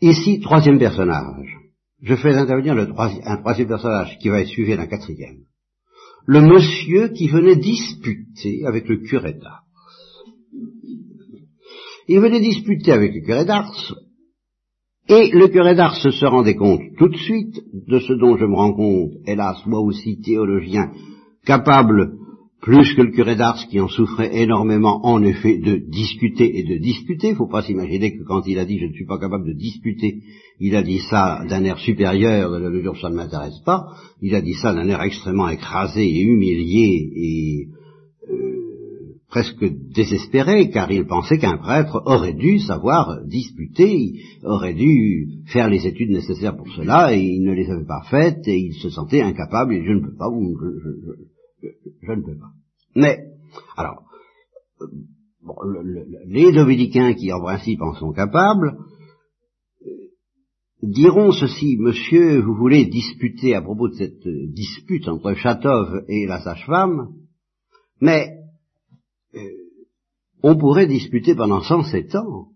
ici, 0.01 0.41
troisième 0.41 0.79
personnage. 0.79 1.57
Je 2.01 2.15
fais 2.15 2.35
intervenir 2.35 2.75
le 2.75 2.87
troisième, 2.87 3.23
un 3.25 3.37
troisième 3.37 3.67
personnage 3.67 4.17
qui 4.19 4.29
va 4.29 4.41
être 4.41 4.47
suivi 4.47 4.75
d'un 4.75 4.87
quatrième. 4.87 5.45
Le 6.25 6.41
monsieur 6.41 7.09
qui 7.09 7.27
venait 7.27 7.55
disputer 7.55 8.65
avec 8.65 8.87
le 8.87 8.97
curé. 8.97 9.39
Il 12.07 12.19
venait 12.19 12.39
disputer 12.39 12.91
avec 12.91 13.13
le 13.13 13.21
curé 13.21 13.45
d'Ars, 13.45 13.95
et 15.07 15.29
le 15.31 15.47
curé 15.47 15.75
d'Ars 15.75 15.95
se 15.95 16.25
rendait 16.25 16.55
compte 16.55 16.81
tout 16.97 17.09
de 17.09 17.17
suite 17.17 17.59
de 17.87 17.99
ce 17.99 18.13
dont 18.13 18.37
je 18.37 18.45
me 18.45 18.55
rends 18.55 18.73
compte, 18.73 19.11
hélas, 19.25 19.57
moi 19.65 19.79
aussi 19.81 20.21
théologien, 20.21 20.91
capable, 21.45 22.13
plus 22.61 22.93
que 22.93 23.01
le 23.01 23.11
curé 23.11 23.35
d'Ars 23.35 23.67
qui 23.67 23.79
en 23.79 23.87
souffrait 23.87 24.41
énormément, 24.41 25.03
en 25.03 25.23
effet, 25.23 25.57
de 25.57 25.77
discuter 25.89 26.59
et 26.59 26.63
de 26.63 26.77
disputer. 26.77 27.29
Il 27.29 27.31
ne 27.31 27.37
faut 27.37 27.47
pas 27.47 27.63
s'imaginer 27.63 28.15
que 28.15 28.23
quand 28.23 28.43
il 28.45 28.59
a 28.59 28.65
dit 28.65 28.79
je 28.79 28.85
ne 28.85 28.93
suis 28.93 29.07
pas 29.07 29.17
capable 29.17 29.47
de 29.47 29.57
disputer, 29.57 30.21
il 30.59 30.75
a 30.75 30.83
dit 30.83 30.99
ça 30.99 31.43
d'un 31.49 31.63
air 31.63 31.79
supérieur, 31.79 32.51
de 32.51 32.57
la 32.57 32.69
mesure 32.69 32.97
ça 32.97 33.09
ne 33.09 33.15
m'intéresse 33.15 33.59
pas, 33.65 33.87
il 34.21 34.35
a 34.35 34.41
dit 34.41 34.53
ça 34.53 34.73
d'un 34.73 34.87
air 34.87 35.01
extrêmement 35.01 35.49
écrasé 35.49 36.07
et 36.07 36.21
humilié 36.21 37.09
et 37.15 37.67
presque 39.31 39.63
désespéré, 39.95 40.69
car 40.69 40.91
il 40.91 41.07
pensait 41.07 41.37
qu'un 41.37 41.57
prêtre 41.57 42.03
aurait 42.05 42.33
dû 42.33 42.59
savoir 42.59 43.23
disputer, 43.25 44.21
aurait 44.43 44.73
dû 44.73 45.39
faire 45.45 45.69
les 45.69 45.87
études 45.87 46.11
nécessaires 46.11 46.57
pour 46.57 46.67
cela, 46.73 47.15
et 47.15 47.21
il 47.21 47.43
ne 47.43 47.53
les 47.53 47.69
avait 47.71 47.85
pas 47.85 48.03
faites, 48.09 48.45
et 48.45 48.57
il 48.57 48.73
se 48.73 48.89
sentait 48.89 49.21
incapable, 49.21 49.73
et 49.73 49.85
je 49.85 49.91
ne 49.93 50.01
peux 50.01 50.15
pas, 50.15 50.27
je, 50.29 51.69
je, 52.01 52.11
ne 52.11 52.21
peux 52.21 52.37
pas. 52.37 52.51
Mais, 52.93 53.19
alors, 53.77 54.03
euh, 54.81 54.85
les 56.27 56.51
dominicains 56.51 57.13
qui 57.13 57.31
en 57.31 57.39
principe 57.39 57.81
en 57.81 57.93
sont 57.93 58.11
capables, 58.11 58.75
euh, 59.81 59.89
diront 60.83 61.31
ceci, 61.31 61.77
monsieur, 61.79 62.41
vous 62.41 62.55
voulez 62.55 62.85
disputer 62.85 63.55
à 63.55 63.61
propos 63.61 63.87
de 63.87 63.95
cette 63.95 64.27
dispute 64.53 65.07
entre 65.07 65.35
Chatov 65.35 66.03
et 66.09 66.25
la 66.27 66.41
sage-femme, 66.41 67.13
mais 68.01 68.27
euh, 68.27 68.40
on 70.43 70.57
pourrait 70.57 70.87
disputer 70.87 71.35
pendant 71.35 71.61
107 71.61 72.15
ans. 72.15 72.47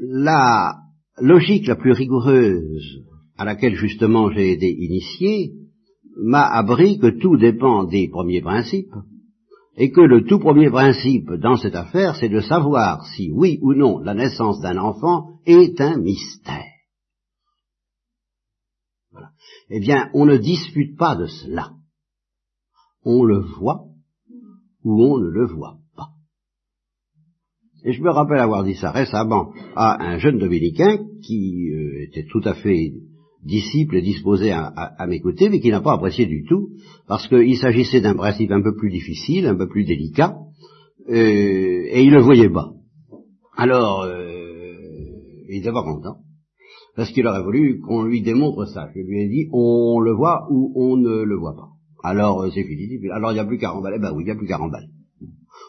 La 0.00 0.76
logique 1.18 1.66
la 1.66 1.76
plus 1.76 1.92
rigoureuse 1.92 3.04
à 3.36 3.44
laquelle 3.44 3.74
justement 3.74 4.30
j'ai 4.30 4.52
été 4.52 4.70
initié 4.70 5.52
m'a 6.16 6.46
appris 6.46 6.98
que 6.98 7.18
tout 7.20 7.36
dépend 7.36 7.84
des 7.84 8.08
premiers 8.08 8.40
principes 8.40 8.94
et 9.76 9.90
que 9.90 10.00
le 10.00 10.24
tout 10.24 10.38
premier 10.38 10.70
principe 10.70 11.30
dans 11.32 11.56
cette 11.56 11.74
affaire, 11.74 12.16
c'est 12.16 12.30
de 12.30 12.40
savoir 12.40 13.06
si 13.08 13.30
oui 13.30 13.58
ou 13.60 13.74
non 13.74 13.98
la 13.98 14.14
naissance 14.14 14.60
d'un 14.60 14.78
enfant 14.78 15.40
est 15.44 15.78
un 15.80 15.98
mystère. 15.98 16.64
Eh 19.68 19.80
bien, 19.80 20.10
on 20.14 20.24
ne 20.24 20.36
dispute 20.36 20.96
pas 20.96 21.16
de 21.16 21.26
cela 21.26 21.72
on 23.06 23.22
le 23.24 23.38
voit 23.38 23.84
ou 24.86 25.02
on 25.02 25.18
ne 25.18 25.28
le 25.28 25.46
voit 25.46 25.78
pas. 25.96 26.10
Et 27.84 27.92
je 27.92 28.02
me 28.02 28.10
rappelle 28.10 28.38
avoir 28.38 28.62
dit 28.62 28.76
ça 28.76 28.92
récemment 28.92 29.52
à 29.74 30.00
un 30.00 30.18
jeune 30.18 30.38
dominicain 30.38 30.98
qui 31.22 31.72
euh, 31.72 32.04
était 32.04 32.24
tout 32.30 32.40
à 32.44 32.54
fait 32.54 32.92
disciple 33.42 33.96
et 33.96 34.02
disposé 34.02 34.52
à, 34.52 35.06
m'écouter, 35.08 35.48
mais 35.48 35.60
qui 35.60 35.70
n'a 35.70 35.80
pas 35.80 35.92
apprécié 35.92 36.26
du 36.26 36.44
tout, 36.44 36.70
parce 37.06 37.28
qu'il 37.28 37.56
s'agissait 37.56 38.00
d'un 38.00 38.14
principe 38.14 38.50
un 38.50 38.62
peu 38.62 38.74
plus 38.74 38.90
difficile, 38.90 39.46
un 39.46 39.56
peu 39.56 39.68
plus 39.68 39.84
délicat, 39.84 40.36
euh, 41.08 41.14
et 41.14 42.02
il 42.02 42.10
le 42.10 42.22
voyait 42.22 42.50
pas. 42.50 42.72
Alors, 43.56 44.02
euh, 44.02 44.74
il 45.48 45.58
n'était 45.58 45.72
pas 45.72 45.84
content, 45.84 46.16
parce 46.96 47.12
qu'il 47.12 47.26
aurait 47.26 47.44
voulu 47.44 47.80
qu'on 47.80 48.02
lui 48.02 48.22
démontre 48.22 48.66
ça. 48.66 48.88
Je 48.92 49.00
lui 49.00 49.22
ai 49.22 49.28
dit, 49.28 49.48
on 49.52 50.00
le 50.00 50.12
voit 50.12 50.48
ou 50.50 50.72
on 50.74 50.96
ne 50.96 51.22
le 51.22 51.36
voit 51.36 51.54
pas. 51.54 51.75
Alors 52.06 52.42
euh, 52.42 52.50
c'est 52.54 52.62
fini. 52.62 52.88
Alors 53.10 53.32
il 53.32 53.34
n'y 53.34 53.40
a 53.40 53.44
plus 53.44 53.58
qu'à 53.58 53.70
remballer. 53.70 53.98
Ben 53.98 54.12
oui, 54.14 54.22
il 54.22 54.26
n'y 54.26 54.30
a 54.30 54.36
plus 54.36 54.46
qu'à 54.46 54.58
remballer. 54.58 54.86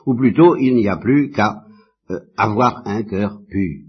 Ou 0.06 0.16
plutôt, 0.16 0.56
il 0.56 0.76
n'y 0.76 0.88
a 0.88 0.98
plus 0.98 1.32
qu'à 1.32 1.64
euh, 2.12 2.20
avoir 2.38 2.84
un 2.86 3.04
cœur 3.04 3.40
pur. 3.50 3.84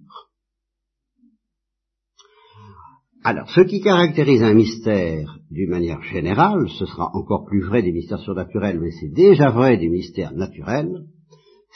Alors, 3.23 3.51
ce 3.51 3.61
qui 3.61 3.83
caractérise 3.83 4.43
un 4.43 4.55
mystère 4.55 5.39
d'une 5.51 5.69
manière 5.69 6.03
générale, 6.03 6.69
ce 6.79 6.87
sera 6.87 7.11
encore 7.15 7.45
plus 7.45 7.63
vrai 7.63 7.83
des 7.83 7.93
mystères 7.93 8.21
surnaturels, 8.21 8.81
mais 8.81 8.93
c'est 8.93 9.13
déjà 9.13 9.51
vrai 9.51 9.77
des 9.77 9.89
mystères 9.89 10.33
naturels, 10.33 11.05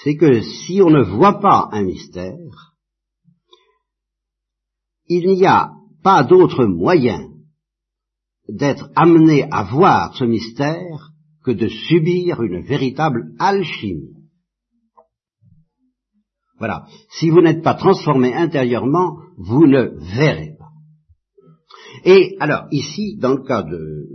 c'est 0.02 0.16
que 0.16 0.40
si 0.40 0.80
on 0.80 0.88
ne 0.88 1.02
voit 1.02 1.40
pas 1.40 1.68
un 1.72 1.82
mystère, 1.82 2.74
il 5.08 5.28
n'y 5.34 5.44
a 5.44 5.72
pas 6.02 6.24
d'autre 6.24 6.64
moyen 6.64 7.31
d'être 8.48 8.90
amené 8.94 9.44
à 9.50 9.64
voir 9.64 10.16
ce 10.16 10.24
mystère 10.24 11.12
que 11.44 11.50
de 11.50 11.68
subir 11.68 12.42
une 12.42 12.62
véritable 12.62 13.32
alchimie. 13.38 14.14
Voilà. 16.58 16.86
Si 17.18 17.30
vous 17.30 17.40
n'êtes 17.40 17.62
pas 17.62 17.74
transformé 17.74 18.34
intérieurement, 18.34 19.16
vous 19.36 19.66
ne 19.66 19.90
verrez 20.16 20.54
pas. 20.58 20.70
Et 22.04 22.36
alors, 22.38 22.66
ici, 22.70 23.16
dans 23.18 23.34
le 23.34 23.42
cas 23.42 23.62
de 23.62 24.06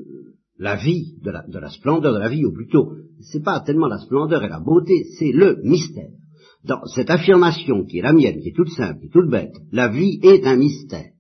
la 0.58 0.78
vie, 0.78 1.18
de 1.22 1.32
la, 1.32 1.46
de 1.48 1.60
la 1.60 1.70
splendeur 1.70 2.14
de 2.14 2.20
la 2.20 2.30
vie, 2.30 2.46
ou 2.46 2.54
plutôt, 2.54 2.94
c'est 3.20 3.44
pas 3.44 3.60
tellement 3.60 3.88
la 3.88 4.00
splendeur 4.00 4.44
et 4.44 4.50
la 4.50 4.60
beauté, 4.60 5.06
c'est 5.20 5.32
le 5.32 5.60
mystère. 5.64 6.12
Dans 6.64 6.86
cette 6.86 7.10
affirmation 7.10 7.86
qui 7.86 8.00
est 8.00 8.04
la 8.04 8.14
mienne, 8.14 8.40
qui 8.42 8.50
est 8.50 8.56
toute 8.56 8.72
simple, 8.72 9.00
qui 9.02 9.08
est 9.08 9.12
toute 9.12 9.30
bête, 9.30 9.56
la 9.72 9.90
vie 9.90 10.20
est 10.24 10.46
un 10.46 10.56
mystère. 10.56 11.12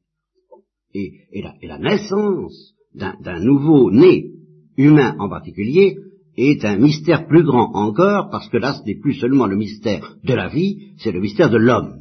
Et 0.94 1.42
la 1.64 1.78
naissance 1.78 2.74
d'un 2.98 3.39
nouveau 3.39 3.92
né 3.92 4.32
humain 4.77 5.16
en 5.20 5.30
particulier 5.30 5.98
est 6.38 6.63
un 6.66 6.77
mystère 6.77 7.27
plus 7.27 7.44
grand 7.44 7.72
encore, 7.74 8.30
parce 8.30 8.48
que 8.50 8.58
là, 8.58 8.74
ce 8.74 8.84
n'est 8.86 9.00
plus 9.00 9.16
seulement 9.16 9.48
le 9.48 9.56
mystère 9.56 10.18
de 10.24 10.34
la 10.34 10.50
vie, 10.50 10.94
c'est 10.98 11.12
le 11.12 11.20
mystère 11.20 11.50
de 11.50 11.58
l'homme. 11.58 11.98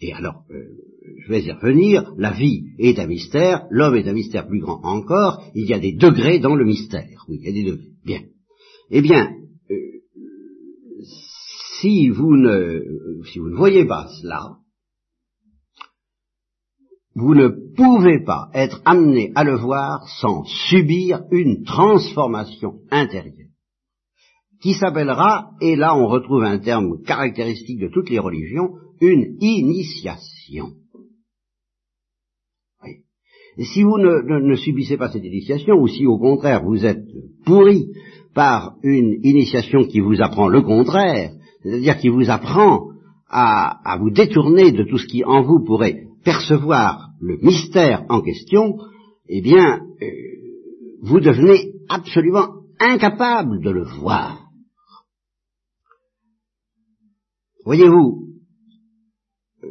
Et 0.00 0.12
alors, 0.12 0.44
euh, 0.50 0.64
je 1.18 1.28
vais 1.28 1.42
y 1.42 1.52
revenir, 1.52 2.12
la 2.16 2.32
vie 2.32 2.64
est 2.78 2.98
un 2.98 3.06
mystère, 3.06 3.66
l'homme 3.70 3.96
est 3.96 4.08
un 4.08 4.14
mystère 4.14 4.48
plus 4.48 4.60
grand 4.60 4.80
encore, 4.82 5.44
il 5.54 5.66
y 5.66 5.74
a 5.74 5.78
des 5.78 5.92
degrés 5.92 6.38
dans 6.38 6.56
le 6.56 6.64
mystère. 6.64 7.24
Oui, 7.28 7.38
il 7.40 7.46
y 7.46 7.50
a 7.50 7.52
des 7.52 7.70
degrés. 7.70 7.90
Bien. 8.04 8.20
Eh 8.90 9.02
bien, 9.02 9.30
euh, 9.70 9.74
si 11.80 12.08
vous 12.08 12.36
ne, 12.36 12.80
si 13.30 13.38
vous 13.38 13.50
ne 13.50 13.56
voyez 13.56 13.84
pas 13.84 14.08
cela, 14.20 14.56
vous 17.14 17.34
ne 17.34 17.48
pouvez 17.76 18.24
pas 18.24 18.48
être 18.54 18.80
amené 18.84 19.32
à 19.34 19.44
le 19.44 19.56
voir 19.56 20.08
sans 20.20 20.44
subir 20.44 21.22
une 21.30 21.64
transformation 21.64 22.80
intérieure, 22.90 23.48
qui 24.62 24.74
s'appellera, 24.74 25.50
et 25.60 25.76
là 25.76 25.96
on 25.96 26.06
retrouve 26.06 26.44
un 26.44 26.58
terme 26.58 27.02
caractéristique 27.02 27.80
de 27.80 27.88
toutes 27.88 28.10
les 28.10 28.18
religions, 28.18 28.70
une 29.00 29.36
initiation. 29.40 30.72
Et 33.58 33.64
si 33.64 33.82
vous 33.82 33.98
ne, 33.98 34.40
ne, 34.40 34.54
subissez 34.54 34.96
pas 34.96 35.10
cette 35.10 35.24
initiation, 35.24 35.74
ou 35.74 35.86
si 35.86 36.06
au 36.06 36.18
contraire 36.18 36.64
vous 36.64 36.86
êtes 36.86 37.04
pourri 37.44 37.88
par 38.34 38.76
une 38.82 39.18
initiation 39.22 39.84
qui 39.84 40.00
vous 40.00 40.22
apprend 40.22 40.48
le 40.48 40.62
contraire, 40.62 41.32
c'est-à-dire 41.62 41.98
qui 41.98 42.08
vous 42.08 42.30
apprend 42.30 42.88
à, 43.28 43.98
vous 43.98 44.10
détourner 44.10 44.72
de 44.72 44.84
tout 44.84 44.98
ce 44.98 45.06
qui 45.06 45.24
en 45.24 45.42
vous 45.42 45.62
pourrait 45.64 46.06
percevoir 46.24 47.10
le 47.20 47.38
mystère 47.38 48.04
en 48.08 48.20
question, 48.20 48.78
eh 49.28 49.40
bien, 49.40 49.80
euh, 49.80 50.06
vous 51.02 51.20
devenez 51.20 51.72
absolument 51.88 52.48
incapable 52.78 53.62
de 53.62 53.70
le 53.70 53.84
voir. 53.84 54.48
Voyez-vous, 57.64 58.28
euh, 59.62 59.68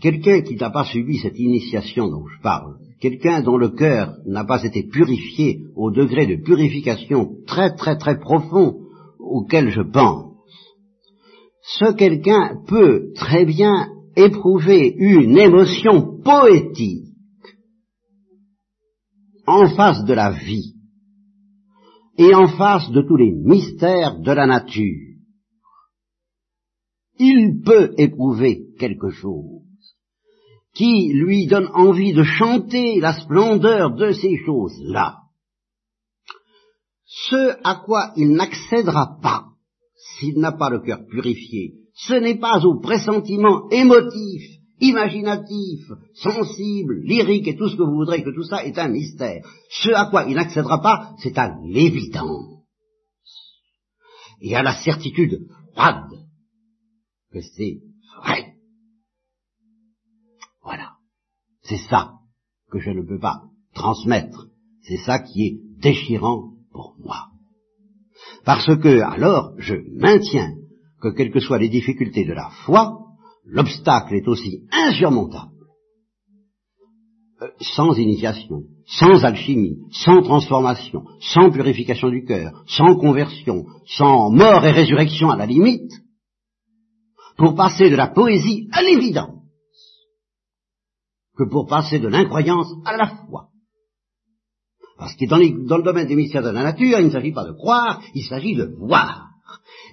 quelqu'un 0.00 0.40
qui 0.40 0.56
n'a 0.56 0.70
pas 0.70 0.84
subi 0.84 1.18
cette 1.18 1.38
initiation 1.38 2.08
dont 2.08 2.26
je 2.26 2.40
parle, 2.42 2.78
quelqu'un 3.00 3.42
dont 3.42 3.58
le 3.58 3.70
cœur 3.70 4.16
n'a 4.26 4.44
pas 4.44 4.64
été 4.64 4.84
purifié 4.84 5.60
au 5.76 5.90
degré 5.90 6.26
de 6.26 6.42
purification 6.42 7.36
très 7.46 7.74
très 7.74 7.98
très 7.98 8.18
profond 8.18 8.80
auquel 9.18 9.70
je 9.70 9.82
pense, 9.82 10.32
ce 11.62 11.92
quelqu'un 11.92 12.62
peut 12.66 13.12
très 13.14 13.44
bien 13.44 13.88
éprouver 14.18 14.94
une 14.98 15.38
émotion 15.38 16.20
poétique 16.22 17.14
en 19.46 19.68
face 19.74 20.04
de 20.04 20.14
la 20.14 20.32
vie 20.32 20.74
et 22.18 22.34
en 22.34 22.48
face 22.48 22.90
de 22.90 23.02
tous 23.02 23.16
les 23.16 23.32
mystères 23.32 24.18
de 24.20 24.32
la 24.32 24.46
nature 24.46 25.08
il 27.18 27.62
peut 27.64 27.94
éprouver 27.98 28.66
quelque 28.78 29.10
chose 29.10 29.58
qui 30.74 31.12
lui 31.12 31.46
donne 31.46 31.68
envie 31.74 32.12
de 32.12 32.22
chanter 32.22 33.00
la 33.00 33.20
splendeur 33.20 33.94
de 33.96 34.12
ces 34.12 34.36
choses-là. 34.44 35.16
Ce 37.04 37.56
à 37.64 37.82
quoi 37.84 38.12
il 38.16 38.32
n'accédera 38.32 39.18
pas 39.20 39.46
s'il 39.96 40.38
n'a 40.38 40.52
pas 40.52 40.70
le 40.70 40.80
cœur 40.80 41.00
purifié, 41.10 41.74
ce 41.98 42.14
n'est 42.14 42.38
pas 42.38 42.64
au 42.64 42.80
pressentiment 42.80 43.68
émotif, 43.70 44.42
imaginatif, 44.80 45.90
sensible, 46.14 47.00
lyrique 47.02 47.48
et 47.48 47.56
tout 47.56 47.68
ce 47.68 47.76
que 47.76 47.82
vous 47.82 47.96
voudrez 47.96 48.22
que 48.22 48.30
tout 48.30 48.44
ça 48.44 48.64
est 48.64 48.78
un 48.78 48.88
mystère. 48.88 49.44
Ce 49.70 49.90
à 49.90 50.06
quoi 50.06 50.24
il 50.28 50.36
n'accédera 50.36 50.80
pas, 50.80 51.14
c'est 51.20 51.36
à 51.36 51.56
l'évidence 51.64 52.62
et 54.40 54.54
à 54.54 54.62
la 54.62 54.80
certitude 54.80 55.40
froide 55.72 56.08
que 57.32 57.40
c'est 57.40 57.80
vrai. 58.22 58.54
Voilà. 60.62 60.92
C'est 61.62 61.78
ça 61.78 62.12
que 62.70 62.78
je 62.78 62.90
ne 62.90 63.02
peux 63.02 63.18
pas 63.18 63.42
transmettre. 63.74 64.46
C'est 64.82 64.98
ça 64.98 65.18
qui 65.18 65.42
est 65.42 65.58
déchirant 65.80 66.52
pour 66.70 66.94
moi. 67.00 67.26
Parce 68.44 68.66
que, 68.66 69.00
alors, 69.00 69.54
je 69.58 69.74
maintiens 69.96 70.57
que 71.00 71.08
quelles 71.08 71.32
que 71.32 71.40
soient 71.40 71.58
les 71.58 71.68
difficultés 71.68 72.24
de 72.24 72.32
la 72.32 72.50
foi, 72.64 72.98
l'obstacle 73.44 74.14
est 74.14 74.28
aussi 74.28 74.66
insurmontable. 74.72 75.52
Euh, 77.40 77.48
sans 77.60 77.96
initiation, 77.96 78.64
sans 78.86 79.24
alchimie, 79.24 79.78
sans 79.92 80.22
transformation, 80.22 81.04
sans 81.20 81.50
purification 81.50 82.10
du 82.10 82.24
cœur, 82.24 82.64
sans 82.66 82.96
conversion, 82.96 83.64
sans 83.86 84.30
mort 84.30 84.64
et 84.64 84.72
résurrection 84.72 85.30
à 85.30 85.36
la 85.36 85.46
limite, 85.46 85.92
pour 87.36 87.54
passer 87.54 87.90
de 87.90 87.96
la 87.96 88.08
poésie 88.08 88.68
à 88.72 88.82
l'évidence 88.82 89.36
que 91.36 91.44
pour 91.44 91.68
passer 91.68 92.00
de 92.00 92.08
l'incroyance 92.08 92.66
à 92.84 92.96
la 92.96 93.06
foi. 93.06 93.50
Parce 94.98 95.14
que 95.14 95.26
dans, 95.26 95.38
dans, 95.38 95.76
le 95.76 95.84
domaine 95.84 96.08
des 96.08 96.16
mystères 96.16 96.42
de 96.42 96.50
la 96.50 96.64
nature, 96.64 96.98
il 96.98 97.06
ne 97.06 97.10
s'agit 97.10 97.32
pas 97.32 97.44
de 97.44 97.52
croire, 97.52 98.02
il 98.14 98.24
s'agit 98.24 98.56
de 98.56 98.74
voir. 98.80 99.27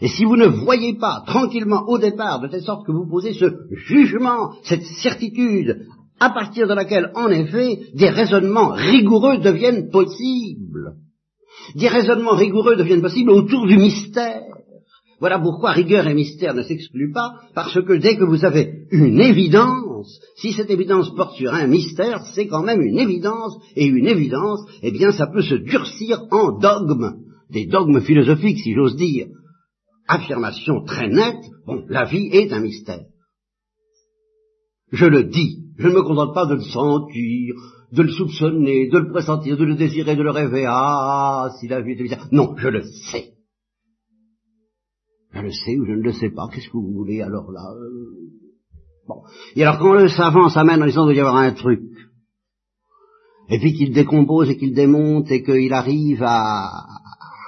Et 0.01 0.07
si 0.07 0.25
vous 0.25 0.35
ne 0.35 0.47
voyez 0.47 0.95
pas 0.95 1.23
tranquillement 1.25 1.83
au 1.87 1.97
départ, 1.97 2.41
de 2.41 2.47
telle 2.47 2.63
sorte 2.63 2.85
que 2.85 2.91
vous 2.91 3.07
posez 3.09 3.33
ce 3.33 3.45
jugement, 3.71 4.51
cette 4.63 4.83
certitude, 4.83 5.87
à 6.19 6.29
partir 6.29 6.67
de 6.67 6.73
laquelle, 6.73 7.11
en 7.15 7.29
effet, 7.29 7.79
des 7.93 8.09
raisonnements 8.09 8.69
rigoureux 8.69 9.37
deviennent 9.39 9.89
possibles. 9.89 10.95
Des 11.75 11.87
raisonnements 11.87 12.35
rigoureux 12.35 12.75
deviennent 12.75 13.01
possibles 13.01 13.31
autour 13.31 13.65
du 13.65 13.77
mystère. 13.77 14.43
Voilà 15.19 15.39
pourquoi 15.39 15.71
rigueur 15.71 16.07
et 16.07 16.13
mystère 16.13 16.53
ne 16.53 16.61
s'excluent 16.61 17.13
pas, 17.13 17.35
parce 17.53 17.81
que 17.81 17.93
dès 17.93 18.17
que 18.17 18.25
vous 18.25 18.43
avez 18.43 18.85
une 18.91 19.21
évidence, 19.21 20.19
si 20.35 20.51
cette 20.51 20.69
évidence 20.69 21.15
porte 21.15 21.37
sur 21.37 21.53
un 21.53 21.67
mystère, 21.67 22.21
c'est 22.33 22.47
quand 22.47 22.63
même 22.63 22.81
une 22.81 22.99
évidence, 22.99 23.57
et 23.75 23.85
une 23.85 24.07
évidence, 24.07 24.59
eh 24.83 24.91
bien, 24.91 25.11
ça 25.11 25.27
peut 25.27 25.41
se 25.41 25.55
durcir 25.55 26.23
en 26.31 26.51
dogmes, 26.59 27.13
des 27.49 27.65
dogmes 27.65 28.01
philosophiques, 28.01 28.59
si 28.59 28.73
j'ose 28.73 28.97
dire. 28.97 29.27
Affirmation 30.07 30.83
très 30.83 31.07
nette, 31.07 31.43
bon, 31.65 31.83
la 31.89 32.05
vie 32.05 32.29
est 32.31 32.53
un 32.53 32.59
mystère. 32.59 33.05
Je 34.91 35.05
le 35.05 35.23
dis, 35.23 35.63
je 35.77 35.87
ne 35.87 35.93
me 35.93 36.03
contente 36.03 36.33
pas 36.33 36.45
de 36.45 36.55
le 36.55 36.61
sentir, 36.61 37.55
de 37.91 38.01
le 38.03 38.09
soupçonner, 38.09 38.87
de 38.87 38.99
le 38.99 39.09
pressentir, 39.11 39.57
de 39.57 39.65
le 39.65 39.75
désirer, 39.75 40.15
de 40.15 40.21
le 40.21 40.31
rêver, 40.31 40.65
ah, 40.67 41.49
si 41.59 41.67
la 41.67 41.81
vie 41.81 41.97
un 41.97 42.03
mystère. 42.03 42.27
Non, 42.31 42.55
je 42.57 42.67
le 42.67 42.83
sais. 42.83 43.33
Je 45.33 45.41
le 45.41 45.51
sais 45.51 45.77
ou 45.77 45.85
je 45.85 45.91
ne 45.91 46.01
le 46.01 46.13
sais 46.13 46.29
pas. 46.29 46.47
Qu'est-ce 46.53 46.67
que 46.67 46.77
vous 46.77 46.93
voulez 46.93 47.21
alors 47.21 47.51
là 47.51 47.73
euh, 47.73 48.25
Bon. 49.07 49.21
Et 49.55 49.63
alors 49.63 49.79
quand 49.79 49.93
le 49.93 50.07
savant 50.07 50.49
s'amène 50.49 50.81
en 50.81 50.85
disant 50.85 51.07
qu'il 51.07 51.17
y 51.17 51.19
avoir 51.19 51.37
un 51.37 51.51
truc, 51.51 51.81
et 53.49 53.59
puis 53.59 53.73
qu'il 53.73 53.93
décompose 53.93 54.49
et 54.49 54.57
qu'il 54.57 54.73
démonte 54.73 55.29
et 55.31 55.43
qu'il 55.43 55.73
arrive 55.73 56.23
à, 56.23 56.69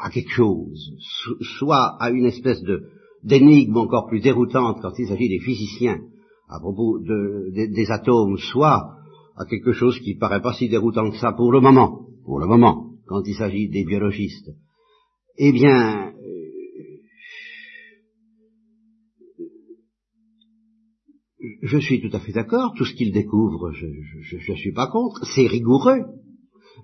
à 0.01 0.09
quelque 0.09 0.31
chose, 0.31 0.93
soit 1.59 1.95
à 1.99 2.09
une 2.09 2.25
espèce 2.25 2.61
de 2.61 2.83
d'énigme 3.23 3.77
encore 3.77 4.07
plus 4.07 4.21
déroutante 4.21 4.77
quand 4.81 4.93
il 4.97 5.07
s'agit 5.07 5.29
des 5.29 5.39
physiciens 5.39 5.99
à 6.49 6.59
propos 6.59 6.99
de, 6.99 7.51
des 7.51 7.91
atomes, 7.91 8.37
soit 8.37 8.95
à 9.35 9.45
quelque 9.45 9.73
chose 9.73 9.99
qui 9.99 10.15
paraît 10.15 10.41
pas 10.41 10.53
si 10.53 10.69
déroutant 10.69 11.11
que 11.11 11.17
ça 11.17 11.33
pour 11.33 11.51
le 11.51 11.59
moment, 11.59 12.07
pour 12.23 12.39
le 12.39 12.47
moment, 12.47 12.91
quand 13.05 13.21
il 13.25 13.35
s'agit 13.35 13.69
des 13.69 13.83
biologistes. 13.83 14.51
Eh 15.37 15.51
bien, 15.51 16.13
je 21.61 21.77
suis 21.77 22.01
tout 22.01 22.15
à 22.15 22.19
fait 22.19 22.31
d'accord, 22.31 22.73
tout 22.77 22.85
ce 22.85 22.95
qu'il 22.95 23.11
découvre, 23.11 23.71
je 23.71 24.51
ne 24.51 24.55
suis 24.55 24.73
pas 24.73 24.87
contre, 24.87 25.25
c'est 25.35 25.47
rigoureux. 25.47 26.01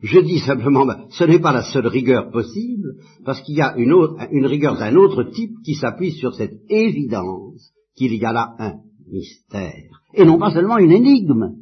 Je 0.03 0.19
dis 0.19 0.39
simplement, 0.39 0.85
ben, 0.85 1.05
ce 1.11 1.23
n'est 1.23 1.39
pas 1.39 1.53
la 1.53 1.63
seule 1.63 1.87
rigueur 1.87 2.29
possible, 2.29 2.95
parce 3.23 3.41
qu'il 3.41 3.55
y 3.55 3.61
a 3.61 3.73
une, 3.77 3.95
une 4.31 4.45
rigueur 4.45 4.77
d'un 4.77 4.95
autre 4.97 5.23
type 5.23 5.55
qui 5.63 5.75
s'appuie 5.75 6.11
sur 6.11 6.35
cette 6.35 6.59
évidence 6.69 7.71
qu'il 7.95 8.13
y 8.13 8.25
a 8.25 8.33
là 8.33 8.53
un 8.59 8.73
mystère. 9.09 10.01
Et 10.13 10.25
non 10.25 10.37
pas 10.37 10.51
seulement 10.51 10.77
une 10.77 10.91
énigme, 10.91 11.53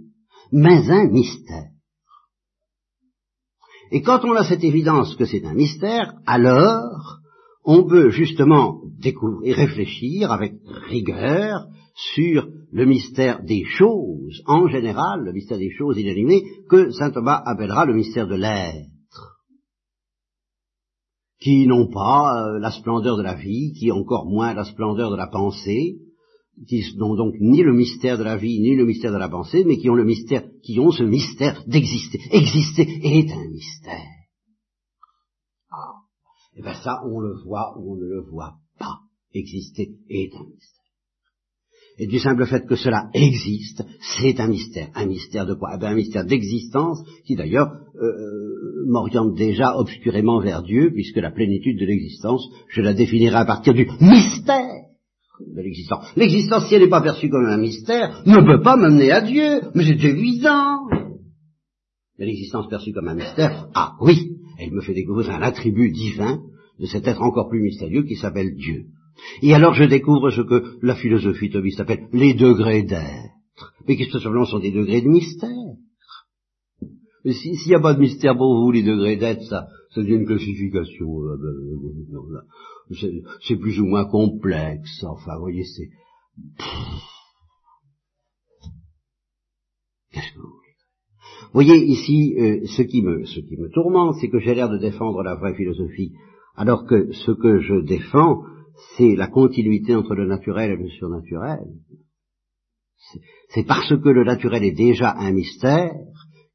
mais 0.52 0.90
un 0.90 1.08
mystère. 1.08 1.70
Et 3.92 4.02
quand 4.02 4.26
on 4.26 4.34
a 4.34 4.44
cette 4.44 4.64
évidence 4.64 5.16
que 5.16 5.26
c'est 5.26 5.46
un 5.46 5.54
mystère, 5.54 6.16
alors 6.26 7.20
on 7.64 7.84
peut 7.84 8.10
justement 8.10 8.82
découvrir 9.00 9.56
réfléchir 9.56 10.32
avec 10.32 10.54
rigueur 10.88 11.68
sur 11.96 12.48
le 12.72 12.86
mystère 12.86 13.44
des 13.44 13.64
choses, 13.66 14.42
en 14.46 14.68
général, 14.68 15.24
le 15.24 15.34
mystère 15.34 15.58
des 15.58 15.72
choses 15.72 15.98
inanimées, 15.98 16.44
que 16.70 16.92
saint 16.92 17.12
Thomas 17.12 17.42
appellera 17.46 17.86
le 17.86 17.94
mystère 17.94 18.28
de 18.28 18.36
l'être, 18.36 19.42
qui 21.42 21.68
n'ont 21.68 21.90
pas 21.92 22.46
euh, 22.46 22.60
la 22.60 22.72
splendeur 22.72 23.18
de 23.18 23.24
la 23.24 23.36
vie, 23.36 23.74
qui 23.74 23.92
encore 23.92 24.26
moins 24.26 24.54
la 24.54 24.64
splendeur 24.64 25.12
de 25.12 25.18
la 25.18 25.28
pensée, 25.28 25.98
qui 26.68 26.84
n'ont 26.98 27.16
donc 27.16 27.36
ni 27.40 27.64
le 27.64 27.74
mystère 27.74 28.18
de 28.18 28.24
la 28.24 28.38
vie, 28.38 28.60
ni 28.60 28.76
le 28.76 28.86
mystère 28.86 29.12
de 29.12 29.18
la 29.18 29.30
pensée, 29.30 29.64
mais 29.66 29.78
qui 29.78 29.90
ont 29.90 29.96
le 29.96 30.04
mystère, 30.04 30.44
qui 30.64 30.80
ont 30.80 30.92
ce 30.92 31.04
mystère 31.04 31.64
d'exister. 31.68 32.20
Exister 32.32 32.84
est 33.04 33.32
un 33.32 33.48
mystère. 33.50 34.08
Ah. 35.72 36.02
Et 36.54 36.60
eh 36.60 36.62
bien 36.62 36.74
ça, 36.76 37.02
on 37.06 37.20
le 37.20 37.34
voit 37.44 37.78
ou 37.80 37.94
on 37.94 37.96
ne 37.96 38.06
le 38.06 38.22
voit 38.22 38.56
pas. 38.78 39.00
Exister 39.34 39.96
est 40.10 40.36
un 40.36 40.44
mystère. 40.44 40.81
Et 41.98 42.08
du 42.08 42.20
simple 42.20 42.46
fait 42.46 42.66
que 42.66 42.76
cela 42.76 43.10
existe, 43.14 43.84
c'est 44.00 44.40
un 44.40 44.48
mystère. 44.48 44.90
Un 44.96 45.06
mystère 45.06 45.46
de 45.46 45.54
quoi? 45.54 45.78
Eh 45.80 45.86
Un 45.86 45.96
mystère 45.96 46.26
d'existence 46.26 47.04
qui 47.26 47.36
d'ailleurs 47.36 47.72
euh, 47.96 48.86
m'oriente 48.88 49.36
déjà 49.36 49.78
obscurément 49.78 50.40
vers 50.40 50.64
Dieu, 50.64 50.92
puisque 50.94 51.18
la 51.18 51.32
plénitude 51.32 51.80
de 51.80 51.86
l'existence, 51.86 52.48
je 52.70 52.82
la 52.82 52.94
définirai 52.94 53.36
à 53.36 53.46
partir 53.46 53.74
du 53.74 53.88
mystère 54.00 54.86
de 55.40 55.62
l'existence. 55.62 56.06
L'existence, 56.16 56.68
si 56.68 56.76
elle 56.76 56.84
n'est 56.84 56.90
pas 56.90 57.02
perçue 57.02 57.30
comme 57.30 57.46
un 57.46 57.58
mystère, 57.58 58.24
ne 58.26 58.38
peut 58.38 58.62
pas 58.62 58.78
m'amener 58.78 59.12
à 59.12 59.22
Dieu, 59.22 59.62
mais 59.74 59.84
c'est 59.84 60.04
évident. 60.04 60.88
Mais 62.18 62.26
l'existence 62.26 62.68
perçue 62.70 62.94
comme 62.94 63.08
un 63.08 63.16
mystère, 63.16 63.68
ah 63.74 63.94
oui, 64.02 64.38
elle 64.60 64.72
me 64.72 64.82
fait 64.82 64.94
découvrir 64.94 65.32
un 65.32 65.42
attribut 65.42 65.92
divin 65.92 66.40
de 66.80 66.86
cet 66.86 67.08
être 67.08 67.22
encore 67.22 67.50
plus 67.50 67.62
mystérieux 67.62 68.04
qui 68.04 68.16
s'appelle 68.16 68.56
Dieu. 68.56 68.86
Et 69.42 69.54
alors 69.54 69.74
je 69.74 69.84
découvre 69.84 70.30
ce 70.30 70.42
que 70.42 70.78
la 70.82 70.96
philosophie 70.96 71.50
thomiste 71.50 71.80
appelle 71.80 72.08
les 72.14 72.34
degrés 72.34 72.84
d'être, 72.84 73.74
mais 73.88 73.96
qui 73.96 74.08
tout 74.08 74.20
simplement 74.20 74.46
sont 74.46 74.60
des 74.60 74.72
degrés 74.72 75.02
de 75.02 75.10
mystère. 75.10 75.50
S'il 77.26 77.68
n'y 77.68 77.76
a 77.76 77.80
pas 77.80 77.94
de 77.94 78.00
mystère 78.00 78.36
pour 78.36 78.62
vous, 78.62 78.72
les 78.72 78.84
degrés 78.84 79.16
d'être, 79.16 79.44
ça, 79.44 79.68
devient 79.96 80.16
une 80.16 80.26
classification. 80.26 81.22
Euh, 81.24 81.38
euh, 82.94 83.22
c'est 83.42 83.58
plus 83.58 83.80
ou 83.80 83.86
moins 83.86 84.06
complexe. 84.06 85.04
Enfin, 85.04 85.36
vous 85.36 85.42
voyez, 85.42 85.64
c'est... 85.64 85.90
Vous 91.44 91.60
voyez, 91.60 91.84
ici, 91.84 92.36
euh, 92.40 92.66
ce, 92.66 92.82
qui 92.82 93.02
me, 93.02 93.26
ce 93.26 93.40
qui 93.42 93.58
me 93.58 93.70
tourmente, 93.70 94.16
c'est 94.20 94.30
que 94.30 94.40
j'ai 94.40 94.56
l'air 94.56 94.70
de 94.70 94.78
défendre 94.78 95.22
la 95.22 95.36
vraie 95.36 95.54
philosophie, 95.54 96.14
alors 96.56 96.86
que 96.86 97.12
ce 97.12 97.32
que 97.32 97.60
je 97.60 97.82
défends, 97.82 98.44
c'est 98.98 99.16
la 99.16 99.28
continuité 99.28 99.96
entre 99.96 100.16
le 100.16 100.28
naturel 100.28 100.72
et 100.72 100.84
le 100.84 100.90
surnaturel. 100.90 101.66
C'est 103.50 103.66
parce 103.66 103.90
que 103.90 104.10
le 104.10 104.24
naturel 104.24 104.64
est 104.64 104.76
déjà 104.76 105.14
un 105.18 105.32
mystère 105.32 105.94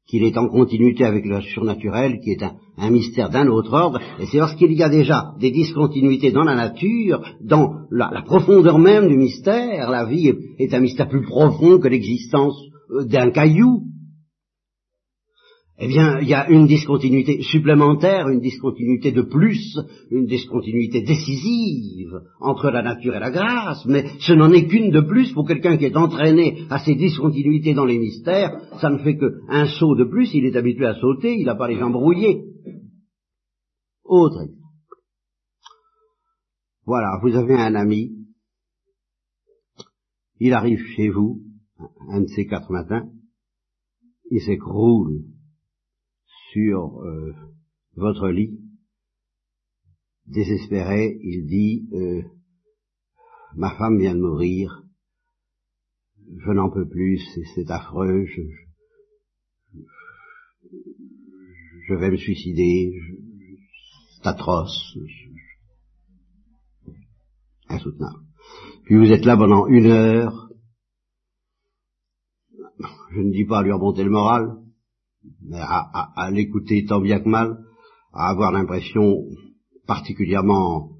qu'il 0.07 0.23
est 0.23 0.37
en 0.37 0.47
continuité 0.47 1.03
avec 1.03 1.25
le 1.25 1.41
surnaturel, 1.41 2.19
qui 2.21 2.31
est 2.31 2.43
un, 2.77 2.89
mystère 2.89 3.29
d'un 3.29 3.47
autre 3.47 3.73
ordre, 3.73 3.99
et 4.19 4.25
c'est 4.25 4.37
lorsqu'il 4.37 4.71
y 4.71 4.81
a 4.81 4.89
déjà 4.89 5.33
des 5.39 5.51
discontinuités 5.51 6.31
dans 6.31 6.45
la 6.45 6.55
nature, 6.55 7.21
dans 7.41 7.73
la, 7.91 8.21
profondeur 8.21 8.79
même 8.79 9.09
du 9.09 9.17
mystère, 9.17 9.89
la 9.89 10.05
vie 10.05 10.33
est 10.57 10.73
un 10.73 10.79
mystère 10.79 11.09
plus 11.09 11.23
profond 11.23 11.79
que 11.79 11.89
l'existence 11.89 12.57
euh, 12.91 13.03
d'un 13.03 13.31
caillou, 13.31 13.83
eh 15.79 15.87
bien, 15.87 16.19
il 16.21 16.27
y 16.27 16.33
a 16.33 16.49
une 16.49 16.65
discontinuité 16.65 17.39
supplémentaire, 17.43 18.29
une 18.29 18.39
discontinuité 18.39 19.11
de 19.11 19.21
plus, 19.21 19.77
une 20.09 20.25
discontinuité 20.25 21.01
décisive 21.01 22.19
entre 22.39 22.71
la 22.71 22.81
nature 22.81 23.15
et 23.15 23.19
la 23.19 23.29
grâce, 23.29 23.85
mais 23.85 24.05
ce 24.19 24.33
n'en 24.33 24.51
est 24.51 24.65
qu'une 24.65 24.89
de 24.89 25.01
plus 25.01 25.31
pour 25.33 25.47
quelqu'un 25.47 25.77
qui 25.77 25.85
est 25.85 25.95
entraîné 25.95 26.65
à 26.71 26.79
ces 26.79 26.95
discontinuités 26.95 27.75
dans 27.75 27.85
les 27.85 27.99
mystères, 27.99 28.59
ça 28.81 28.89
ne 28.89 28.97
fait 28.97 29.17
qu'un 29.17 29.67
saut 29.67 29.95
de 29.95 30.05
plus, 30.05 30.33
il 30.33 30.45
est 30.45 30.55
habitué 30.55 30.87
à 30.87 30.95
sauter, 30.95 31.37
il 31.37 31.45
n'a 31.45 31.55
pas 31.55 31.67
les 31.67 31.77
jambes 31.77 31.95
rouillées. 31.95 32.41
Autre 34.03 34.41
exemple. 34.41 34.57
Voilà, 36.87 37.19
vous 37.21 37.35
avez 37.35 37.53
un 37.53 37.75
ami, 37.75 38.13
il 40.39 40.53
arrive 40.53 40.81
chez 40.95 41.09
vous, 41.09 41.43
un 42.09 42.21
de 42.21 42.27
ces 42.27 42.47
quatre 42.47 42.71
matins, 42.71 43.09
il 44.31 44.41
s'écroule 44.41 45.36
sur 46.57 47.03
euh, 47.03 47.35
votre 47.95 48.29
lit, 48.29 48.59
désespéré, 50.25 51.19
il 51.21 51.45
dit, 51.45 51.87
euh, 51.93 52.23
ma 53.55 53.75
femme 53.77 53.99
vient 53.99 54.15
de 54.15 54.21
mourir, 54.21 54.83
je 56.39 56.51
n'en 56.51 56.71
peux 56.71 56.87
plus, 56.87 57.21
c'est 57.53 57.69
affreux, 57.69 58.25
je, 58.25 58.41
je, 61.87 61.93
vais 61.93 62.09
me 62.09 62.17
suicider, 62.17 62.91
c'est 64.15 64.27
atroce, 64.27 64.97
insoutenable. 67.69 68.25
Puis 68.85 68.97
vous 68.97 69.11
êtes 69.11 69.25
là 69.25 69.37
pendant 69.37 69.67
une 69.67 69.85
heure, 69.85 70.49
je 73.11 73.19
ne 73.19 73.31
dis 73.31 73.45
pas 73.45 73.61
lui 73.61 73.71
remonter 73.71 74.03
le 74.03 74.09
moral, 74.09 74.66
mais 75.41 75.59
à, 75.59 76.29
l'écouter 76.31 76.85
tant 76.85 77.01
bien 77.01 77.19
que 77.19 77.29
mal, 77.29 77.57
à 78.13 78.29
avoir 78.29 78.51
l'impression 78.51 79.23
particulièrement 79.85 80.91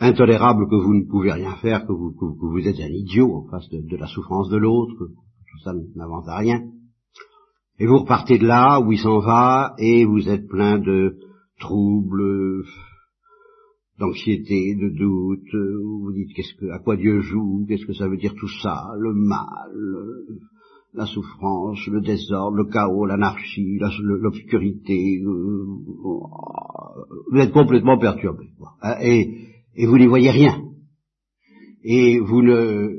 intolérable 0.00 0.68
que 0.68 0.76
vous 0.76 0.94
ne 0.94 1.08
pouvez 1.08 1.32
rien 1.32 1.54
faire, 1.56 1.86
que 1.86 1.92
vous, 1.92 2.14
vous 2.18 2.66
êtes 2.66 2.80
un 2.80 2.92
idiot 2.92 3.34
en 3.34 3.50
face 3.50 3.68
de, 3.68 3.96
la 3.96 4.06
souffrance 4.06 4.48
de 4.48 4.56
l'autre, 4.56 4.94
que 4.98 5.04
tout 5.04 5.58
ça 5.64 5.72
n'avance 5.94 6.28
à 6.28 6.38
rien. 6.38 6.62
Et 7.78 7.86
vous 7.86 7.98
repartez 7.98 8.38
de 8.38 8.46
là 8.46 8.80
où 8.80 8.92
il 8.92 8.98
s'en 8.98 9.20
va 9.20 9.74
et 9.78 10.04
vous 10.04 10.28
êtes 10.28 10.46
plein 10.48 10.78
de 10.78 11.18
troubles, 11.58 12.64
d'anxiété, 13.98 14.74
de 14.74 14.88
doute, 14.88 15.54
vous 15.82 16.12
dites 16.12 16.34
qu'est-ce 16.34 16.54
que, 16.54 16.70
à 16.72 16.78
quoi 16.78 16.96
Dieu 16.96 17.20
joue, 17.20 17.64
qu'est-ce 17.68 17.86
que 17.86 17.94
ça 17.94 18.08
veut 18.08 18.16
dire 18.16 18.34
tout 18.34 18.48
ça, 18.62 18.88
le 18.98 19.12
mal, 19.14 19.72
la 20.94 21.06
souffrance, 21.06 21.86
le 21.86 22.00
désordre, 22.00 22.56
le 22.56 22.64
chaos, 22.70 23.06
l'anarchie, 23.06 23.78
l'obscurité. 24.00 25.20
Euh, 25.22 25.64
vous 27.30 27.38
êtes 27.38 27.52
complètement 27.52 27.98
perturbé. 27.98 28.50
Hein, 28.82 28.96
et, 29.00 29.48
et 29.74 29.86
vous 29.86 29.98
n'y 29.98 30.06
voyez 30.06 30.30
rien. 30.30 30.62
Et 31.82 32.20
vous 32.20 32.42
ne 32.42 32.90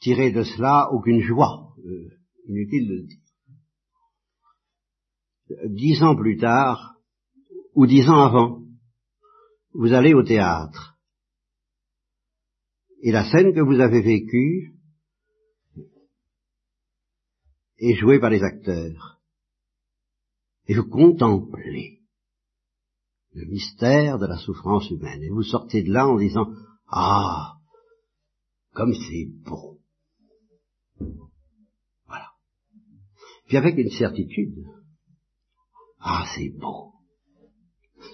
tirez 0.00 0.30
de 0.30 0.42
cela 0.42 0.88
aucune 0.92 1.20
joie. 1.20 1.74
Euh, 1.84 2.08
inutile 2.48 2.88
de 2.88 2.94
le 2.94 3.02
dire. 3.06 3.18
Dix 5.70 6.02
ans 6.02 6.14
plus 6.14 6.36
tard, 6.36 6.94
ou 7.74 7.86
dix 7.86 8.08
ans 8.08 8.20
avant, 8.20 8.62
vous 9.74 9.92
allez 9.92 10.14
au 10.14 10.22
théâtre. 10.22 10.96
Et 13.02 13.10
la 13.10 13.28
scène 13.30 13.52
que 13.52 13.60
vous 13.60 13.80
avez 13.80 14.02
vécue, 14.02 14.74
est 17.80 17.94
joué 17.94 18.20
par 18.20 18.30
les 18.30 18.42
acteurs. 18.42 19.18
Et 20.68 20.74
vous 20.74 20.88
contemplez 20.88 22.00
le 23.32 23.46
mystère 23.46 24.18
de 24.18 24.26
la 24.26 24.36
souffrance 24.38 24.88
humaine. 24.90 25.22
Et 25.22 25.30
vous 25.30 25.42
sortez 25.42 25.82
de 25.82 25.92
là 25.92 26.06
en 26.08 26.18
disant, 26.18 26.46
ah, 26.88 27.54
comme 28.72 28.92
c'est 28.94 29.26
beau. 29.44 29.78
Voilà. 32.06 32.30
Puis 33.46 33.56
avec 33.56 33.76
une 33.78 33.90
certitude, 33.90 34.64
ah, 36.00 36.24
c'est 36.34 36.50
beau. 36.50 36.92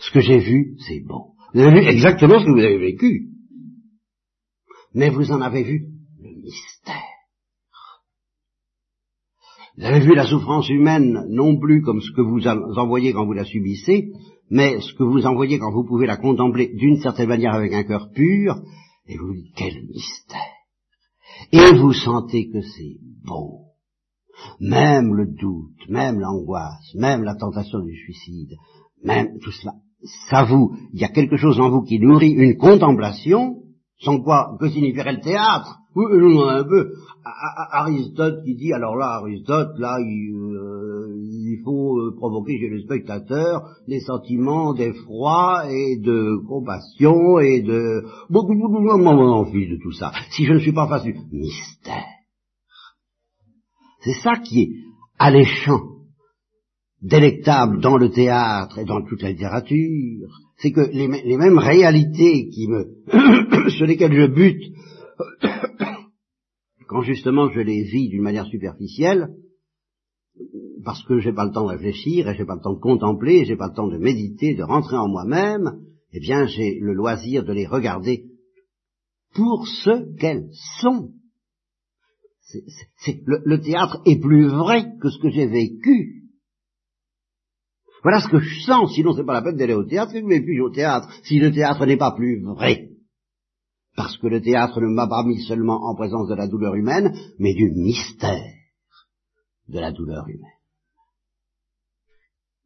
Ce 0.00 0.11
que 0.11 0.20
j'ai 0.20 0.38
vu, 0.38 0.76
c'est 0.87 1.00
beau. 1.00 1.35
Vous 1.55 1.61
avez 1.61 1.81
vu 1.81 1.87
exactement 1.87 2.38
ce 2.38 2.44
que 2.44 2.50
vous 2.50 2.59
avez 2.59 2.79
vécu. 2.79 3.31
Mais 4.94 5.11
vous 5.11 5.31
en 5.31 5.40
avez 5.40 5.62
vu 5.62 5.87
le 6.20 6.31
mystère. 6.40 7.15
Vous 9.77 9.85
avez 9.85 10.01
vu 10.01 10.15
la 10.15 10.27
souffrance 10.27 10.71
humaine 10.71 11.27
non 11.29 11.59
plus 11.59 11.83
comme 11.83 12.01
ce 12.01 12.11
que 12.12 12.23
vous 12.23 12.47
envoyez 12.79 13.12
quand 13.12 13.27
vous 13.27 13.35
la 13.35 13.45
subissez, 13.45 14.11
mais 14.49 14.81
ce 14.81 14.95
que 14.95 15.03
vous 15.03 15.27
envoyez 15.27 15.59
quand 15.59 15.71
vous 15.71 15.85
pouvez 15.85 16.07
la 16.07 16.17
contempler 16.17 16.73
d'une 16.75 16.97
certaine 16.97 17.29
manière 17.29 17.55
avec 17.55 17.75
un 17.75 17.85
cœur 17.85 18.11
pur, 18.15 18.57
et 19.07 19.19
vous 19.19 19.35
dites 19.35 19.53
quel 19.55 19.75
mystère. 19.87 20.41
Et 21.53 21.77
vous 21.77 21.93
sentez 21.93 22.49
que 22.49 22.62
c'est 22.62 22.97
beau. 23.27 23.67
Même 24.61 25.15
le 25.15 25.27
doute, 25.27 25.89
même 25.91 26.21
l'angoisse, 26.21 26.95
même 26.95 27.23
la 27.23 27.35
tentation 27.35 27.81
du 27.81 27.95
suicide, 27.97 28.57
même 29.05 29.39
tout 29.43 29.53
cela, 29.53 29.75
ça 30.31 30.45
vous, 30.45 30.75
il 30.95 31.01
y 31.01 31.05
a 31.05 31.09
quelque 31.09 31.37
chose 31.37 31.61
en 31.61 31.69
vous 31.71 31.83
qui 31.83 31.99
nourrit 31.99 32.33
une 32.33 32.57
contemplation, 32.57 33.62
sans 34.00 34.20
quoi, 34.20 34.56
que 34.61 34.68
signifierait 34.68 35.14
le 35.14 35.20
théâtre 35.20 35.78
oui, 35.96 36.04
nous 36.18 36.42
un 36.42 36.62
peu. 36.62 36.92
Aristote 37.24 38.44
qui 38.44 38.54
dit, 38.54 38.70
alors 38.74 38.96
là, 38.96 39.18
Aristote, 39.22 39.78
là, 39.78 39.96
il, 39.98 40.30
euh, 40.35 41.62
faut 41.64 41.98
euh, 41.98 42.14
provoquer 42.14 42.59
chez 42.59 42.68
le 42.68 42.82
spectateur 42.82 43.62
des 43.88 44.00
sentiments 44.00 44.74
d'effroi 44.74 45.64
et 45.70 45.96
de 45.96 46.37
compassion 46.46 47.38
et 47.38 47.62
de... 47.62 48.04
Beaucoup, 48.28 48.54
beaucoup, 48.54 48.87
envie 48.87 49.68
de 49.68 49.78
tout 49.82 49.92
ça. 49.92 50.12
Si 50.32 50.44
je 50.44 50.52
ne 50.52 50.59
suis 50.59 50.74
pas 50.74 50.87
face 50.87 51.04
du 51.04 51.14
mystère. 51.32 52.04
C'est 54.00 54.20
ça 54.22 54.35
qui 54.37 54.61
est 54.61 54.70
alléchant, 55.18 55.80
délectable 57.00 57.80
dans 57.80 57.96
le 57.96 58.11
théâtre 58.11 58.78
et 58.78 58.85
dans 58.85 59.00
toute 59.02 59.22
la 59.22 59.30
littérature. 59.30 60.28
C'est 60.59 60.73
que 60.73 60.81
les, 60.81 61.37
mêmes 61.37 61.59
réalités 61.59 62.49
qui 62.49 62.69
me, 62.69 63.69
sur 63.71 63.87
lesquelles 63.87 64.14
je 64.14 64.27
bute, 64.27 64.73
quand 66.88 67.03
justement 67.03 67.51
je 67.51 67.61
les 67.61 67.83
vis 67.83 68.09
d'une 68.09 68.23
manière 68.23 68.47
superficielle, 68.47 69.29
parce 70.85 71.03
que 71.05 71.19
j'ai 71.19 71.33
pas 71.33 71.45
le 71.45 71.53
temps 71.53 71.64
de 71.64 71.73
réfléchir, 71.73 72.29
et 72.29 72.37
j'ai 72.37 72.45
pas 72.45 72.55
le 72.55 72.62
temps 72.62 72.75
de 72.75 72.81
contempler, 72.81 73.40
et 73.40 73.45
j'ai 73.45 73.57
pas 73.57 73.69
le 73.69 73.75
temps 73.75 73.88
de 73.88 73.99
méditer, 73.99 74.55
de 74.55 74.62
rentrer 74.62 74.97
en 74.97 75.09
moi-même, 75.09 75.81
eh 76.12 76.21
bien 76.21 76.47
j'ai 76.47 76.79
le 76.81 76.95
loisir 76.95 77.45
de 77.45 77.53
les 77.53 77.66
regarder 77.66 78.25
pour 79.35 79.66
ce 79.66 80.16
qu'elles 80.16 80.49
sont. 80.81 81.11
le, 83.27 83.61
théâtre 83.61 84.01
est 84.07 84.21
plus 84.21 84.49
vrai 84.49 84.92
que 85.01 85.11
ce 85.11 85.19
que 85.19 85.29
j'ai 85.29 85.47
vécu. 85.47 86.15
Voilà 88.07 88.21
ce 88.21 88.29
que 88.29 88.38
je 88.38 88.61
sens, 88.61 88.95
sinon 88.95 89.14
c'est 89.14 89.25
pas 89.25 89.33
la 89.33 89.42
peine 89.42 89.57
d'aller 89.57 89.75
au 89.75 89.83
théâtre, 89.83 90.14
ne 90.14 90.38
plus 90.38 90.61
au 90.61 90.71
théâtre, 90.71 91.09
si 91.25 91.40
le 91.40 91.51
théâtre 91.51 91.85
n'est 91.87 91.97
pas 91.97 92.12
plus 92.12 92.40
vrai 92.40 92.90
parce 93.97 94.16
que 94.19 94.29
le 94.29 94.40
théâtre 94.40 94.81
ne 94.81 94.87
m'a 94.87 95.09
pas 95.09 95.25
mis 95.25 95.42
seulement 95.49 95.88
en 95.88 95.97
présence 95.97 96.29
de 96.29 96.37
la 96.37 96.47
douleur 96.47 96.77
humaine, 96.77 97.12
mais 97.40 97.53
du 97.53 97.73
mystère 97.73 98.53
de 99.69 99.81
la 99.81 99.90
douleur 99.90 100.29
humaine. 100.29 100.53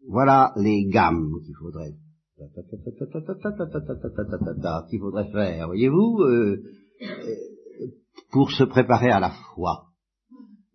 Voilà 0.08 0.52
les 0.56 0.84
gammes 0.88 1.40
qu'il 1.42 1.54
faudrait 1.54 1.94
qu'il 4.90 5.00
faudrait 5.00 5.32
faire, 5.32 5.66
voyez-vous, 5.68 6.22
pour 8.30 8.50
se 8.50 8.64
préparer 8.64 9.10
à 9.10 9.20
la 9.20 9.30
foi 9.54 9.86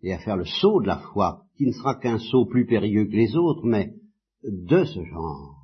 et 0.02 0.12
à 0.12 0.18
faire 0.18 0.36
le 0.36 0.44
saut 0.44 0.80
de 0.80 0.88
la 0.88 0.98
foi 1.12 1.42
qui 1.56 1.66
ne 1.66 1.72
sera 1.72 1.94
qu'un 1.94 2.18
saut 2.18 2.46
plus 2.46 2.66
périlleux 2.66 3.04
que 3.04 3.16
les 3.16 3.36
autres, 3.36 3.64
mais 3.64 3.92
de 4.46 4.84
ce 4.84 5.04
genre. 5.04 5.56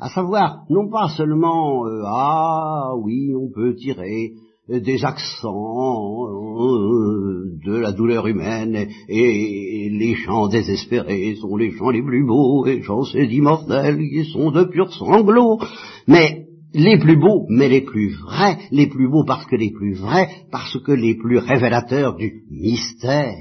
À 0.00 0.08
savoir, 0.10 0.64
non 0.70 0.88
pas 0.88 1.08
seulement, 1.16 1.86
euh, 1.86 2.02
ah 2.06 2.92
oui, 2.96 3.34
on 3.34 3.50
peut 3.50 3.74
tirer 3.74 4.32
des 4.68 5.04
accents 5.04 6.28
euh, 6.28 7.58
de 7.64 7.78
la 7.78 7.92
douleur 7.92 8.26
humaine 8.26 8.88
et, 9.08 9.88
les 9.90 10.14
chants 10.14 10.48
désespérés 10.48 11.36
sont 11.40 11.56
les 11.56 11.72
chants 11.72 11.90
les 11.90 12.02
plus 12.02 12.24
beaux, 12.24 12.64
les 12.64 12.82
chants 12.82 13.04
immortels 13.14 13.98
qui 13.98 14.24
sont 14.26 14.50
de 14.50 14.64
purs 14.64 14.92
sanglots. 14.92 15.58
Mais 16.06 16.46
les 16.74 16.98
plus 16.98 17.16
beaux, 17.16 17.46
mais 17.48 17.68
les 17.68 17.80
plus 17.80 18.10
vrais, 18.10 18.58
les 18.70 18.86
plus 18.86 19.08
beaux 19.08 19.24
parce 19.24 19.46
que 19.46 19.56
les 19.56 19.72
plus 19.72 19.94
vrais, 19.94 20.28
parce 20.52 20.78
que 20.82 20.92
les 20.92 21.14
plus 21.14 21.38
révélateurs 21.38 22.14
du 22.16 22.44
mystère, 22.50 23.34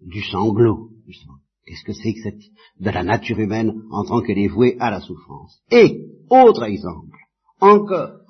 du 0.00 0.22
sanglot, 0.22 0.90
Qu'est-ce 1.68 1.84
que 1.84 1.92
c'est 1.92 2.14
que 2.14 2.20
cette, 2.22 2.40
de 2.80 2.90
la 2.90 3.02
nature 3.02 3.38
humaine 3.38 3.82
en 3.90 4.02
tant 4.02 4.22
qu'elle 4.22 4.38
est 4.38 4.48
vouée 4.48 4.78
à 4.80 4.90
la 4.90 5.00
souffrance? 5.00 5.60
Et, 5.70 6.06
autre 6.30 6.62
exemple, 6.62 7.18
encore, 7.60 8.20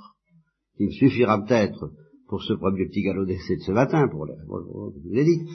il 0.81 0.90
suffira 0.92 1.44
peut-être 1.44 1.92
pour 2.29 2.42
ce 2.42 2.55
premier 2.55 2.88
petit 2.88 3.03
galop 3.03 3.27
d'essai 3.27 3.55
de 3.57 3.62
ce 3.62 3.70
matin, 3.70 4.09
pour 4.09 4.27
le, 4.27 4.33
je 4.35 5.09
vous 5.09 5.14
l'ai 5.14 5.24
dit, 5.24 5.48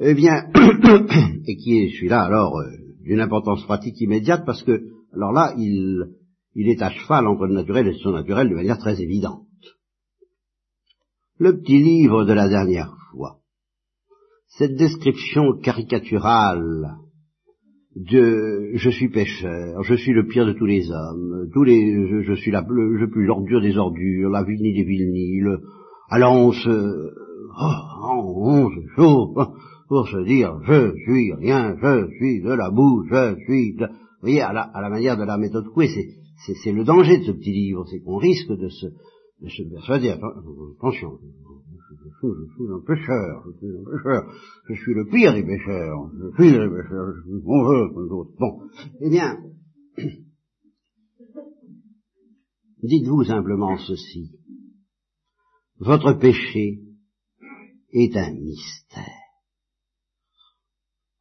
eh 0.00 0.14
bien, 0.14 0.50
et 1.46 1.56
qui 1.56 1.78
est 1.78 1.90
celui-là 1.90 2.22
alors 2.22 2.58
euh, 2.58 2.66
d'une 3.02 3.20
importance 3.20 3.62
pratique 3.66 4.00
immédiate 4.00 4.44
parce 4.44 4.64
que, 4.64 4.82
alors 5.12 5.30
là, 5.30 5.54
il, 5.56 6.16
il 6.56 6.68
est 6.68 6.82
à 6.82 6.90
cheval 6.90 7.28
entre 7.28 7.46
le 7.46 7.54
naturel 7.54 7.86
et 7.86 7.92
le 7.92 7.98
surnaturel 7.98 8.48
de 8.48 8.56
manière 8.56 8.78
très 8.78 9.00
évidente. 9.00 9.46
Le 11.38 11.56
petit 11.60 11.78
livre 11.78 12.24
de 12.24 12.32
la 12.32 12.48
dernière 12.48 12.92
fois, 13.12 13.38
cette 14.48 14.74
description 14.74 15.56
caricaturale 15.62 16.96
je 17.94 18.90
suis 18.90 19.08
pécheur, 19.08 19.82
je 19.82 19.94
suis 19.94 20.12
le 20.12 20.26
pire 20.26 20.46
de 20.46 20.52
tous 20.52 20.66
les 20.66 20.90
hommes, 20.90 21.48
tous 21.52 21.64
les 21.64 22.22
je, 22.24 22.34
suis 22.34 22.50
la 22.50 22.62
je 22.62 23.04
plus 23.06 23.26
l'ordure 23.26 23.60
des 23.60 23.76
ordures, 23.76 24.30
la 24.30 24.44
vilnie 24.44 24.72
des 24.72 24.84
vilnies, 24.84 25.40
le 25.40 25.60
alors 26.08 26.32
on 26.32 26.52
se 26.52 27.12
oh, 27.60 28.34
on 28.36 28.70
se 28.70 28.86
chaud 28.96 29.34
pour 29.88 30.08
se 30.08 30.24
dire 30.24 30.58
je 30.64 30.92
suis 31.04 31.34
rien, 31.34 31.76
je 31.82 32.08
suis 32.16 32.40
de 32.40 32.52
la 32.52 32.70
boue, 32.70 33.04
je 33.10 33.36
suis 33.44 33.74
de... 33.74 33.86
vous 33.86 33.92
voyez 34.22 34.40
à 34.40 34.52
la, 34.52 34.62
à 34.62 34.80
la 34.80 34.88
manière 34.88 35.18
de 35.18 35.24
la 35.24 35.36
méthode 35.36 35.68
Coué, 35.68 35.88
c'est 35.88 36.54
c'est 36.64 36.72
le 36.72 36.84
danger 36.84 37.18
de 37.18 37.24
ce 37.24 37.32
petit 37.32 37.52
livre, 37.52 37.84
c'est 37.90 38.00
qu'on 38.00 38.16
risque 38.16 38.50
de 38.50 38.68
se 38.68 38.86
de 39.42 39.48
se 39.48 39.62
persuader. 39.68 40.14
Attention 40.78 41.18
je 42.22 42.44
suis 42.54 42.70
un 42.70 42.80
pécheur, 42.86 43.44
je 43.46 43.52
suis 43.58 43.76
un 43.76 43.84
pécheur, 43.84 44.22
je 44.68 44.74
suis 44.74 44.94
le 44.94 45.06
pire 45.06 45.34
des 45.34 45.42
pécheurs, 45.44 46.10
je 46.14 46.30
suis 46.34 46.52
le 46.52 46.70
pécheur, 46.70 47.14
je 47.16 47.22
suis 47.22 47.42
mauvais 47.42 47.94
comme 47.94 48.08
d'autres. 48.08 48.32
Bon, 48.38 48.60
eh 49.00 49.10
bien, 49.10 49.38
dites-vous 52.82 53.24
simplement 53.24 53.76
ceci. 53.78 54.38
Votre 55.78 56.12
péché 56.12 56.80
est 57.92 58.16
un 58.16 58.32
mystère. 58.32 59.22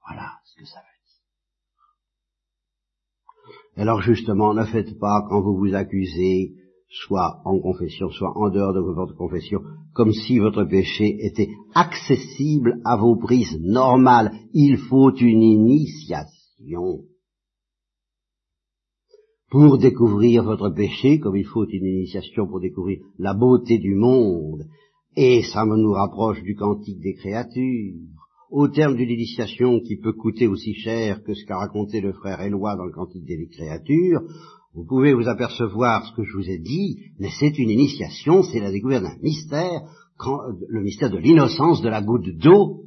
Voilà 0.06 0.34
ce 0.44 0.60
que 0.60 0.66
ça 0.66 0.80
veut 0.80 0.86
dire. 3.76 3.84
Alors 3.84 4.02
justement, 4.02 4.54
ne 4.54 4.66
faites 4.66 5.00
pas 5.00 5.26
quand 5.28 5.42
vous 5.42 5.58
vous 5.58 5.74
accusez 5.74 6.61
soit 6.92 7.42
en 7.46 7.60
confession, 7.60 8.10
soit 8.10 8.38
en 8.38 8.50
dehors 8.50 8.74
de 8.74 8.82
votre 8.82 9.16
confession, 9.16 9.62
comme 9.94 10.12
si 10.12 10.40
votre 10.40 10.66
péché 10.66 11.18
était 11.22 11.50
accessible 11.74 12.82
à 12.84 12.98
vos 12.98 13.16
prises 13.16 13.58
normales. 13.62 14.32
Il 14.54 14.78
faut 14.78 15.16
une 15.16 15.42
initiation. 15.42 17.06
Pour 19.50 19.78
découvrir 19.78 20.44
votre 20.44 20.70
péché, 20.70 21.20
comme 21.20 21.36
il 21.36 21.46
faut 21.46 21.66
une 21.66 21.86
initiation 21.86 22.48
pour 22.48 22.60
découvrir 22.60 23.00
la 23.18 23.34
beauté 23.34 23.80
du 23.80 23.96
monde, 23.96 24.66
et 25.16 25.44
ça 25.44 25.66
nous 25.66 25.92
rapproche 25.92 26.42
du 26.44 26.56
cantique 26.56 27.02
des 27.02 27.16
créatures, 27.16 27.92
au 28.50 28.68
terme 28.68 28.96
d'une 28.96 29.10
initiation 29.10 29.80
qui 29.80 29.98
peut 29.98 30.14
coûter 30.14 30.48
aussi 30.48 30.74
cher 30.74 31.24
que 31.24 31.34
ce 31.34 31.46
qu'a 31.46 31.58
raconté 31.58 32.02
le 32.02 32.12
frère 32.12 32.42
Éloi 32.42 32.76
dans 32.76 32.86
le 32.86 32.92
cantique 32.92 33.26
des 33.26 33.48
créatures, 33.48 34.22
vous 34.74 34.86
pouvez 34.86 35.14
vous 35.14 35.28
apercevoir 35.28 36.06
ce 36.06 36.16
que 36.16 36.24
je 36.24 36.38
vous 36.38 36.50
ai 36.50 36.60
dit, 36.60 36.98
mais 37.20 37.30
c'est 37.40 37.58
une 37.58 37.70
initiation, 37.70 38.42
c'est 38.44 38.60
la 38.60 38.72
découverte 38.72 39.04
d'un 39.04 39.18
mystère, 39.22 39.82
le 40.70 40.82
mystère 40.82 41.10
de 41.10 41.18
l'innocence 41.18 41.82
de 41.82 41.90
la 41.90 42.02
goutte 42.02 42.30
d'eau 42.38 42.84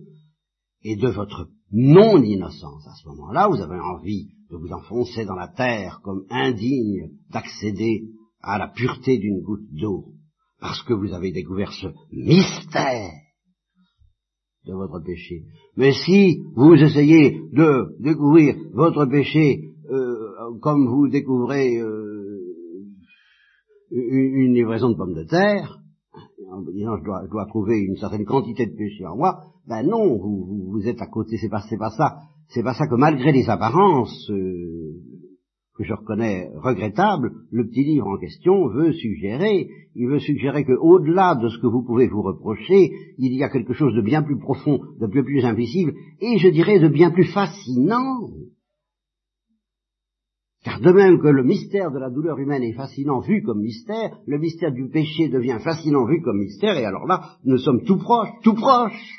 et 0.83 0.97
de 0.97 1.09
votre 1.09 1.49
non-innocence. 1.73 2.87
À 2.87 2.95
ce 2.95 3.09
moment-là, 3.09 3.49
vous 3.49 3.61
avez 3.61 3.79
envie 3.79 4.29
de 4.51 4.57
vous 4.57 4.73
enfoncer 4.73 5.25
dans 5.25 5.35
la 5.35 5.49
terre 5.49 6.01
comme 6.03 6.25
indigne 6.31 7.11
d'accéder 7.31 8.05
à 8.41 8.59
la 8.59 8.69
pureté 8.69 9.19
d'une 9.19 9.43
goutte 9.43 9.69
d'eau, 9.73 10.13
parce 10.61 10.83
que 10.85 10.95
vous 10.95 11.13
avez 11.13 11.33
découvert 11.33 11.73
ce 11.73 11.89
mystère 12.13 13.13
de 14.67 14.73
votre 14.73 15.01
péché. 15.05 15.43
Mais 15.77 15.93
si 15.93 16.41
vous 16.55 16.75
essayez 16.75 17.41
de 17.53 18.01
découvrir 18.01 18.57
votre 18.73 19.05
péché 19.07 19.74
comme 20.61 20.87
vous 20.87 21.09
découvrez 21.09 21.77
euh, 21.79 22.41
une, 23.91 24.55
livraison 24.55 24.91
de 24.91 24.97
pommes 24.97 25.15
de 25.15 25.25
terre, 25.25 25.79
en 26.51 26.63
vous 26.63 26.73
disant 26.73 26.97
je 26.99 27.05
dois, 27.05 27.47
trouver 27.47 27.79
une 27.79 27.97
certaine 27.97 28.25
quantité 28.25 28.67
de 28.67 28.77
péché 28.77 29.07
en 29.07 29.17
moi, 29.17 29.45
ben 29.67 29.83
non, 29.83 30.17
vous, 30.17 30.71
vous, 30.71 30.89
êtes 30.89 31.01
à 31.01 31.07
côté, 31.07 31.37
c'est 31.39 31.49
pas, 31.49 31.63
pas 31.79 31.91
ça, 31.91 32.19
c'est 32.49 32.63
pas 32.63 32.75
ça 32.75 32.87
que 32.87 32.95
malgré 32.97 33.33
les 33.33 33.49
apparences 33.49 34.31
euh, 34.31 34.93
que 35.77 35.85
je 35.85 35.93
reconnais 35.93 36.51
regrettables, 36.57 37.33
le 37.51 37.67
petit 37.67 37.83
livre 37.83 38.07
en 38.07 38.19
question 38.19 38.69
veut 38.69 38.93
suggérer, 38.93 39.69
il 39.95 40.09
veut 40.09 40.21
suggérer 40.21 40.65
que 40.65 40.73
au-delà 40.73 41.35
de 41.35 41.49
ce 41.49 41.59
que 41.59 41.67
vous 41.67 41.83
pouvez 41.83 42.09
vous 42.09 42.23
reprocher, 42.23 42.93
il 43.19 43.35
y 43.35 43.43
a 43.43 43.49
quelque 43.49 43.73
chose 43.73 43.95
de 43.95 44.03
bien 44.03 44.23
plus 44.23 44.39
profond, 44.39 44.81
de 45.01 45.07
bien 45.07 45.23
plus 45.23 45.45
invisible, 45.45 45.95
et 46.21 46.39
je 46.39 46.49
dirais 46.49 46.79
de 46.79 46.89
bien 46.89 47.11
plus 47.11 47.33
fascinant 47.33 48.29
car 50.65 50.81
de 50.81 50.91
même 50.91 51.21
que 51.21 51.29
le 51.29 51.45
mystère 51.45 51.93
de 51.93 51.99
la 51.99 52.09
douleur 52.09 52.39
humaine 52.39 52.63
est 52.63 52.73
fascinant 52.73 53.21
vu 53.21 53.43
comme 53.43 53.61
mystère, 53.61 54.19
le 54.27 54.39
mystère 54.39 54.73
du 54.73 54.89
péché 54.89 55.29
devient 55.29 55.59
fascinant 55.63 56.07
vu 56.07 56.23
comme 56.23 56.39
mystère, 56.39 56.79
et 56.79 56.87
alors 56.87 57.07
là, 57.07 57.37
nous 57.45 57.59
sommes 57.59 57.85
tout 57.85 57.99
proches, 57.99 58.31
tout 58.43 58.55
proches. 58.55 59.13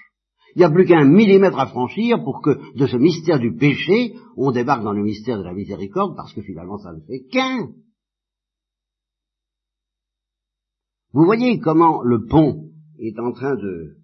Il 0.55 0.59
n'y 0.59 0.65
a 0.65 0.71
plus 0.71 0.85
qu'un 0.85 1.05
millimètre 1.05 1.59
à 1.59 1.67
franchir 1.67 2.23
pour 2.23 2.41
que 2.41 2.57
de 2.75 2.87
ce 2.87 2.97
mystère 2.97 3.39
du 3.39 3.55
péché, 3.55 4.15
on 4.35 4.51
débarque 4.51 4.83
dans 4.83 4.93
le 4.93 5.03
mystère 5.03 5.37
de 5.37 5.43
la 5.43 5.53
miséricorde, 5.53 6.15
parce 6.15 6.33
que 6.33 6.41
finalement 6.41 6.79
ça 6.79 6.93
ne 6.93 7.01
fait 7.01 7.25
qu'un. 7.31 7.67
Vous 11.13 11.25
voyez 11.25 11.59
comment 11.59 12.01
le 12.01 12.25
pont 12.25 12.71
est 12.97 13.19
en 13.19 13.31
train 13.33 13.55
de, 13.55 13.97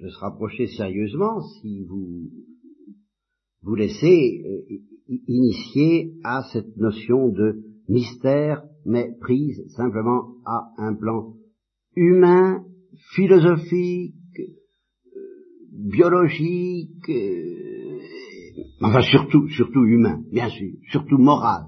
de 0.00 0.08
se 0.08 0.18
rapprocher 0.18 0.66
sérieusement 0.66 1.42
si 1.60 1.84
vous 1.84 2.30
vous 3.62 3.74
laissez 3.74 4.42
euh, 4.44 4.74
initié 5.28 6.14
à 6.24 6.42
cette 6.52 6.76
notion 6.76 7.28
de 7.28 7.62
mystère, 7.88 8.62
mais 8.84 9.10
prise 9.20 9.62
simplement 9.76 10.34
à 10.44 10.70
un 10.78 10.94
plan 10.94 11.34
humain, 11.94 12.64
philosophique, 13.14 14.14
biologique, 15.72 17.08
euh, 17.08 17.98
enfin 18.80 19.02
surtout, 19.02 19.48
surtout 19.48 19.84
humain, 19.84 20.22
bien 20.30 20.48
sûr, 20.48 20.72
surtout 20.90 21.18
moral. 21.18 21.64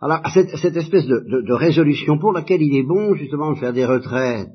Alors, 0.00 0.20
cette, 0.32 0.76
espèce 0.76 1.06
de, 1.06 1.52
résolution 1.52 2.18
pour 2.18 2.32
laquelle 2.32 2.62
il 2.62 2.76
est 2.76 2.86
bon 2.86 3.14
justement 3.14 3.50
de 3.50 3.58
faire 3.58 3.72
des 3.72 3.84
retraites, 3.84 4.48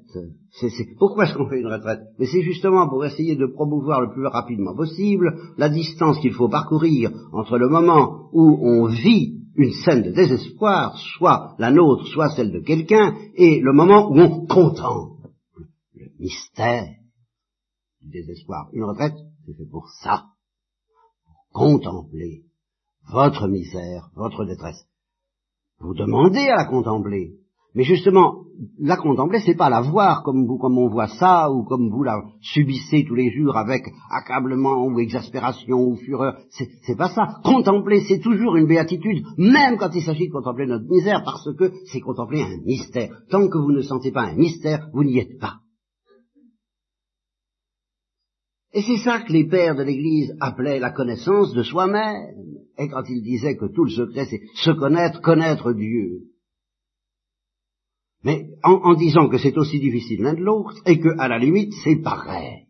pourquoi 0.98 1.26
est-ce 1.26 1.36
qu'on 1.36 1.50
fait 1.50 1.60
une 1.60 1.68
retraite? 1.68 2.00
Mais 2.18 2.28
c'est 2.28 2.44
justement 2.44 2.88
pour 2.88 3.04
essayer 3.04 3.36
de 3.36 3.48
promouvoir 3.48 4.00
le 4.00 4.14
plus 4.14 4.26
rapidement 4.26 4.74
possible 4.74 5.38
la 5.58 5.68
distance 5.68 6.20
qu'il 6.20 6.32
faut 6.32 6.48
parcourir 6.48 7.12
entre 7.34 7.58
le 7.58 7.68
moment 7.68 8.30
où 8.32 8.58
on 8.62 8.86
vit 8.86 9.42
une 9.56 9.74
scène 9.74 10.04
de 10.04 10.12
désespoir, 10.12 10.98
soit 11.18 11.56
la 11.60 11.72
nôtre, 11.72 12.08
soit 12.08 12.30
celle 12.30 12.52
de 12.52 12.62
quelqu'un, 12.62 13.14
et 13.36 13.60
le 13.60 13.74
moment 13.74 14.10
où 14.10 14.18
on 14.18 14.46
contemple 14.46 15.30
le 15.94 16.06
mystère 16.20 16.88
du 18.02 18.10
désespoir. 18.10 18.70
Une 18.72 18.86
retraite, 18.86 19.16
c'est 19.46 19.54
fait 19.54 19.70
pour 19.70 19.90
ça, 20.02 20.24
pour 21.26 21.36
contempler 21.52 22.44
votre 23.12 23.50
misère, 23.50 24.10
votre 24.16 24.46
détresse. 24.46 24.88
Vous 25.84 25.93
demandez 25.93 26.48
à 26.48 26.56
la 26.56 26.65
contempler. 26.65 27.34
Mais 27.76 27.84
justement, 27.84 28.43
la 28.80 28.96
contempler, 28.98 29.39
c'est 29.39 29.58
pas 29.58 29.69
la 29.69 29.82
voir 29.82 30.24
comme 30.24 30.46
vous, 30.46 30.58
comme 30.58 30.78
on 30.78 30.88
voit 30.88 31.08
ça, 31.08 31.52
ou 31.52 31.63
comme 31.63 31.89
vous 31.89 32.04
la 32.04 32.22
subissez 32.39 33.04
tous 33.06 33.15
les 33.15 33.32
jours 33.32 33.58
avec 33.58 33.82
accablement 34.10 34.86
ou 34.86 35.00
exaspération 35.00 35.78
ou 35.80 35.96
fureur. 35.98 36.38
C'est 36.52 36.98
pas 36.98 37.10
ça. 37.10 37.39
Contempler, 37.43 38.02
c'est 38.08 38.19
toujours 38.19 38.56
une 38.56 38.67
béatitude, 38.67 39.26
même 39.38 39.78
quand 39.78 39.89
il 39.93 40.04
s'agit 40.04 40.28
de 40.28 40.34
contempler 40.34 40.67
notre 40.67 40.88
misère, 40.88 41.24
parce 41.26 41.54
que 41.58 41.72
c'est 41.91 42.00
contempler 42.00 42.43
un 42.43 42.63
mystère. 42.63 43.10
Tant 43.30 43.48
que 43.50 43.58
vous 43.58 43.72
ne 43.72 43.82
sentez 43.82 44.12
pas 44.12 44.24
un 44.24 44.36
mystère, 44.36 44.88
vous 44.93 45.04
n'y 45.04 45.19
êtes 45.19 45.39
pas. 45.39 45.62
Et 48.74 48.82
c'est 48.82 48.98
ça 48.98 49.22
que 49.22 49.32
les 49.32 49.48
pères 49.48 49.76
de 49.76 49.84
l'Église 49.84 50.36
appelaient 50.40 50.80
la 50.80 50.92
connaissance 50.92 51.54
de 51.54 51.62
soi-même. 51.62 52.36
Et 52.78 52.88
quand 52.90 53.04
ils 53.08 53.22
disaient 53.22 53.56
que 53.56 53.72
tout 53.72 53.84
le 53.84 53.92
secret, 53.92 54.26
c'est 54.26 54.42
se 54.56 54.72
connaître, 54.72 55.22
connaître 55.22 55.74
Dieu. 55.74 56.24
Mais 58.24 58.48
en, 58.64 58.94
disant 58.96 59.28
que 59.28 59.38
c'est 59.38 59.58
aussi 59.58 59.80
difficile 59.80 60.22
l'un 60.22 60.34
de 60.34 60.42
l'autre, 60.42 60.76
et 60.86 61.00
que, 61.00 61.10
à 61.20 61.28
la 61.28 61.38
limite, 61.38 61.74
c'est 61.84 62.02
pareil. 62.02 62.68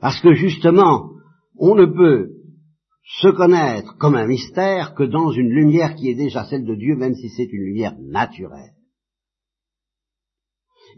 Parce 0.00 0.20
que 0.20 0.32
justement, 0.32 1.10
on 1.58 1.74
ne 1.74 1.86
peut 1.86 2.30
se 3.04 3.28
connaître 3.28 3.96
comme 3.98 4.14
un 4.14 4.26
mystère 4.26 4.94
que 4.94 5.02
dans 5.02 5.32
une 5.32 5.50
lumière 5.50 5.96
qui 5.96 6.08
est 6.08 6.14
déjà 6.14 6.44
celle 6.44 6.64
de 6.64 6.76
Dieu, 6.76 6.96
même 6.96 7.14
si 7.14 7.28
c'est 7.30 7.52
une 7.52 7.64
lumière 7.64 7.96
naturelle. 8.00 8.74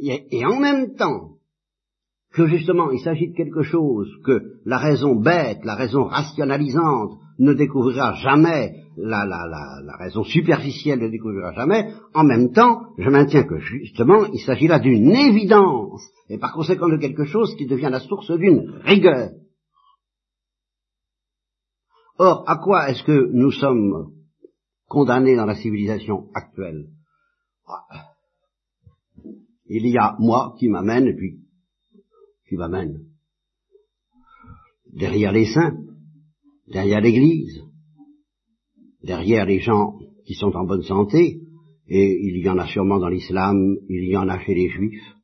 Et, 0.00 0.44
en 0.44 0.60
même 0.60 0.94
temps 0.96 1.38
que 2.34 2.46
justement 2.48 2.90
il 2.90 3.00
s'agit 3.00 3.28
de 3.28 3.36
quelque 3.36 3.62
chose 3.62 4.10
que 4.24 4.58
la 4.64 4.78
raison 4.78 5.14
bête, 5.14 5.64
la 5.64 5.76
raison 5.76 6.04
rationalisante 6.04 7.12
ne 7.38 7.52
découvrira 7.54 8.14
jamais, 8.14 8.82
la, 8.96 9.96
raison 9.98 10.24
superficielle 10.24 11.00
ne 11.00 11.08
découvrira 11.08 11.52
jamais, 11.52 11.92
en 12.12 12.24
même 12.24 12.52
temps, 12.52 12.82
je 12.98 13.08
maintiens 13.08 13.44
que 13.44 13.58
justement 13.58 14.26
il 14.32 14.40
s'agit 14.40 14.66
là 14.66 14.80
d'une 14.80 15.12
évidence, 15.12 16.02
et 16.28 16.38
par 16.38 16.52
conséquent 16.52 16.88
de 16.88 16.96
quelque 16.96 17.24
chose 17.24 17.54
qui 17.56 17.66
devient 17.66 17.90
la 17.90 18.00
source 18.00 18.30
d'une 18.32 18.80
rigueur. 18.82 19.30
Or, 22.18 22.44
à 22.48 22.56
quoi 22.56 22.90
est-ce 22.90 23.02
que 23.04 23.30
nous 23.32 23.50
sommes 23.50 24.12
condamnés 24.88 25.36
dans 25.36 25.46
la 25.46 25.56
civilisation 25.56 26.28
actuelle? 26.34 26.86
Ah. 27.66 28.10
Il 29.66 29.86
y 29.88 29.98
a 29.98 30.14
moi 30.18 30.54
qui 30.58 30.68
m'amène, 30.68 31.08
et 31.08 31.14
puis 31.14 31.43
derrière 34.92 35.32
les 35.32 35.46
saints, 35.46 35.76
derrière 36.68 37.00
l'Église, 37.00 37.62
derrière 39.02 39.44
les 39.44 39.60
gens 39.60 39.98
qui 40.24 40.34
sont 40.34 40.52
en 40.54 40.64
bonne 40.64 40.82
santé, 40.82 41.40
et 41.88 42.18
il 42.22 42.38
y 42.38 42.48
en 42.48 42.58
a 42.58 42.66
sûrement 42.66 42.98
dans 42.98 43.08
l'islam, 43.08 43.76
il 43.88 44.08
y 44.08 44.16
en 44.16 44.28
a 44.28 44.38
chez 44.40 44.54
les 44.54 44.68
juifs. 44.68 45.14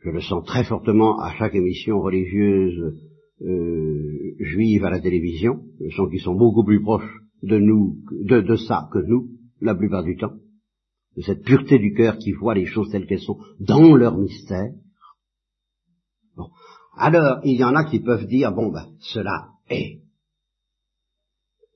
Je 0.00 0.10
le 0.10 0.20
sens 0.20 0.44
très 0.46 0.64
fortement 0.64 1.20
à 1.20 1.34
chaque 1.34 1.54
émission 1.54 2.00
religieuse 2.00 2.96
euh, 3.42 4.34
juive 4.38 4.84
à 4.84 4.90
la 4.90 5.00
télévision, 5.00 5.60
je 5.80 5.94
sens 5.94 6.10
qu'ils 6.10 6.20
sont 6.20 6.34
beaucoup 6.34 6.64
plus 6.64 6.82
proches 6.82 7.20
de 7.42 7.58
nous, 7.58 7.98
de, 8.10 8.40
de 8.40 8.56
ça 8.56 8.88
que 8.92 8.98
nous, 8.98 9.28
la 9.60 9.74
plupart 9.74 10.02
du 10.02 10.16
temps, 10.16 10.34
de 11.16 11.22
cette 11.22 11.44
pureté 11.44 11.78
du 11.78 11.94
cœur 11.94 12.18
qui 12.18 12.32
voit 12.32 12.54
les 12.54 12.66
choses 12.66 12.90
telles 12.90 13.06
qu'elles 13.06 13.20
sont 13.20 13.38
dans 13.60 13.94
leur 13.94 14.18
mystère. 14.18 14.72
Alors, 17.02 17.40
il 17.44 17.58
y 17.58 17.64
en 17.64 17.74
a 17.74 17.84
qui 17.84 18.00
peuvent 18.00 18.26
dire, 18.26 18.52
bon 18.52 18.70
ben, 18.70 18.84
cela 18.98 19.48
est. 19.70 20.02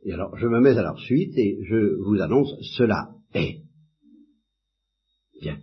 Et 0.04 0.12
alors, 0.12 0.37
je 0.37 0.46
me 0.46 0.60
mets 0.60 0.76
à 0.76 0.82
leur 0.82 0.98
suite 0.98 1.32
et 1.38 1.60
je 1.64 1.96
vous 2.04 2.20
annonce, 2.20 2.54
cela 2.76 3.08
est. 3.32 3.62
Bien. 5.40 5.56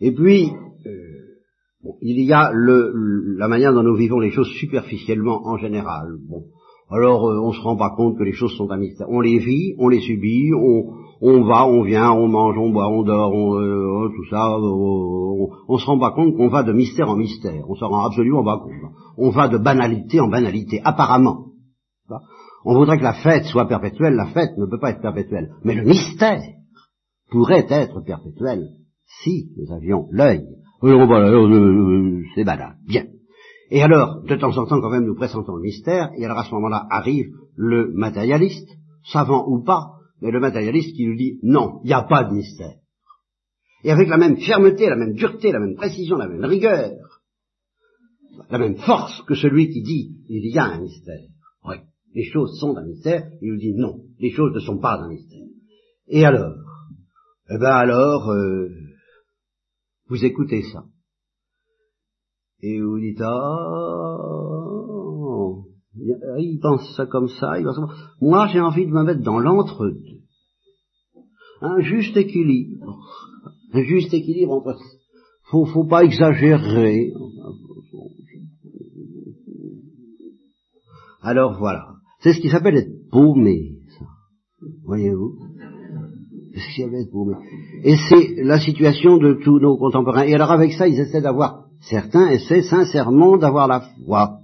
Et 0.00 0.12
puis, 0.12 0.52
euh, 0.86 1.90
il 2.02 2.24
y 2.24 2.32
a 2.32 2.52
le, 2.52 3.36
la 3.36 3.48
manière 3.48 3.74
dont 3.74 3.82
nous 3.82 3.96
vivons 3.96 4.20
les 4.20 4.30
choses 4.30 4.50
superficiellement 4.60 5.44
en 5.44 5.56
général. 5.56 6.16
Bon. 6.28 6.44
Alors, 6.88 7.28
euh, 7.28 7.40
on 7.40 7.52
se 7.52 7.60
rend 7.62 7.76
pas 7.76 7.90
compte 7.96 8.16
que 8.16 8.22
les 8.22 8.32
choses 8.32 8.56
sont 8.56 8.70
un 8.70 8.78
mystère. 8.78 9.08
On 9.10 9.20
les 9.20 9.40
vit, 9.40 9.74
on 9.78 9.88
les 9.88 10.00
subit, 10.00 10.52
on, 10.54 10.94
on 11.20 11.44
va, 11.44 11.66
on 11.66 11.82
vient, 11.82 12.10
on 12.12 12.28
mange, 12.28 12.56
on 12.56 12.70
boit, 12.70 12.88
on 12.88 13.02
dort, 13.02 13.34
on, 13.34 13.60
euh, 13.60 14.08
tout 14.08 14.24
ça, 14.30 14.56
on, 14.58 15.48
on, 15.68 15.78
se 15.78 15.84
rend 15.84 15.98
pas 15.98 16.12
compte 16.12 16.34
qu'on 16.36 16.48
va 16.48 16.62
de 16.62 16.72
mystère 16.72 17.10
en 17.10 17.16
mystère. 17.16 17.68
On 17.68 17.74
s'en 17.74 17.88
rend 17.88 18.06
absolument 18.06 18.42
pas 18.42 18.58
compte. 18.58 18.92
On 19.18 19.30
va 19.30 19.48
de 19.48 19.58
banalité 19.58 20.18
en 20.20 20.28
banalité, 20.28 20.80
apparemment. 20.82 21.46
On 22.64 22.74
voudrait 22.74 22.98
que 22.98 23.02
la 23.02 23.14
fête 23.14 23.44
soit 23.44 23.66
perpétuelle, 23.66 24.14
la 24.14 24.26
fête 24.26 24.56
ne 24.56 24.66
peut 24.66 24.78
pas 24.78 24.90
être 24.90 25.02
perpétuelle. 25.02 25.50
Mais 25.64 25.74
le 25.74 25.84
mystère 25.84 26.42
pourrait 27.30 27.66
être 27.68 28.00
perpétuel 28.04 28.68
si 29.22 29.50
nous 29.56 29.72
avions 29.74 30.08
l'œil. 30.10 30.44
C'est 32.34 32.44
banal. 32.44 32.76
Bien. 32.86 33.04
Et 33.70 33.82
alors, 33.82 34.22
de 34.22 34.34
temps 34.36 34.56
en 34.56 34.66
temps, 34.66 34.80
quand 34.80 34.90
même, 34.90 35.04
nous 35.04 35.14
pressentons 35.14 35.54
le 35.56 35.62
mystère, 35.62 36.10
et 36.16 36.24
alors 36.24 36.38
à 36.38 36.44
ce 36.44 36.54
moment-là 36.54 36.86
arrive 36.90 37.26
le 37.54 37.92
matérialiste, 37.94 38.68
savant 39.04 39.46
ou 39.46 39.62
pas, 39.62 39.99
mais 40.20 40.30
le 40.30 40.40
matérialiste 40.40 40.94
qui 40.94 41.06
nous 41.06 41.16
dit 41.16 41.38
non, 41.42 41.80
il 41.84 41.88
n'y 41.88 41.92
a 41.92 42.02
pas 42.02 42.24
de 42.24 42.34
mystère. 42.34 42.76
Et 43.82 43.90
avec 43.90 44.08
la 44.08 44.18
même 44.18 44.36
fermeté, 44.38 44.88
la 44.88 44.96
même 44.96 45.14
dureté, 45.14 45.52
la 45.52 45.60
même 45.60 45.74
précision, 45.74 46.16
la 46.16 46.28
même 46.28 46.44
rigueur, 46.44 47.22
la 48.50 48.58
même 48.58 48.76
force 48.76 49.22
que 49.22 49.34
celui 49.34 49.70
qui 49.70 49.82
dit 49.82 50.16
il 50.28 50.52
y 50.52 50.58
a 50.58 50.64
un 50.64 50.80
mystère. 50.80 51.28
Oui, 51.64 51.76
les 52.14 52.24
choses 52.24 52.58
sont 52.58 52.76
un 52.76 52.84
mystère, 52.84 53.30
il 53.40 53.52
nous 53.52 53.58
dit 53.58 53.74
non, 53.74 54.02
les 54.18 54.30
choses 54.30 54.54
ne 54.54 54.60
sont 54.60 54.78
pas 54.78 55.00
un 55.00 55.08
mystère. 55.08 55.46
Et 56.08 56.24
alors? 56.24 56.56
Eh 57.48 57.58
bien 57.58 57.70
alors, 57.70 58.30
euh, 58.30 58.68
vous 60.08 60.24
écoutez 60.24 60.62
ça. 60.62 60.84
Et 62.62 62.80
vous 62.80 63.00
dites, 63.00 63.20
ah, 63.22 64.59
il 66.38 66.58
pense 66.60 66.96
ça 66.96 67.06
comme 67.06 67.28
ça, 67.28 67.58
il 67.58 67.64
pense. 67.64 67.78
Moi, 68.20 68.48
j'ai 68.52 68.60
envie 68.60 68.86
de 68.86 68.92
me 68.92 69.02
mettre 69.02 69.22
dans 69.22 69.38
l'entre-deux. 69.38 70.20
Un 71.60 71.80
juste 71.80 72.16
équilibre. 72.16 72.98
Un 73.72 73.82
juste 73.82 74.14
équilibre 74.14 74.52
entre... 74.52 74.76
Faut, 75.50 75.66
faut 75.66 75.84
pas 75.84 76.04
exagérer. 76.04 77.12
Alors 81.22 81.58
voilà. 81.58 81.94
C'est 82.20 82.32
ce 82.32 82.40
qui 82.40 82.48
s'appelle 82.48 82.76
être 82.76 83.10
paumé, 83.10 83.78
ça. 83.98 84.04
Voyez-vous? 84.84 85.38
C'est. 86.54 86.90
Et 87.84 87.96
c'est 88.08 88.42
la 88.42 88.58
situation 88.60 89.18
de 89.18 89.34
tous 89.42 89.58
nos 89.58 89.76
contemporains. 89.76 90.24
Et 90.24 90.34
alors 90.34 90.50
avec 90.50 90.72
ça, 90.72 90.88
ils 90.88 90.98
essaient 90.98 91.22
d'avoir, 91.22 91.66
certains 91.80 92.30
essaient 92.30 92.62
sincèrement 92.62 93.38
d'avoir 93.38 93.68
la 93.68 93.80
foi. 93.80 94.39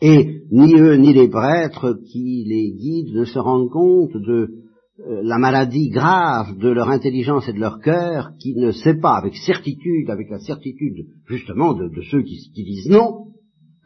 Et 0.00 0.42
ni 0.50 0.74
eux 0.74 0.96
ni 0.96 1.12
les 1.12 1.28
prêtres 1.28 2.00
qui 2.06 2.44
les 2.46 2.72
guident 2.72 3.14
ne 3.14 3.24
se 3.24 3.38
rendent 3.38 3.70
compte 3.70 4.16
de 4.16 4.68
euh, 5.00 5.22
la 5.22 5.38
maladie 5.38 5.90
grave 5.90 6.56
de 6.58 6.68
leur 6.68 6.88
intelligence 6.88 7.48
et 7.48 7.52
de 7.52 7.60
leur 7.60 7.80
cœur, 7.80 8.32
qui 8.40 8.54
ne 8.54 8.72
sait 8.72 8.98
pas 8.98 9.16
avec 9.16 9.36
certitude, 9.36 10.10
avec 10.10 10.28
la 10.30 10.40
certitude 10.40 11.06
justement 11.26 11.74
de, 11.74 12.02
ceux 12.10 12.22
qui, 12.22 12.50
qui 12.52 12.64
disent 12.64 12.90
non, 12.90 13.32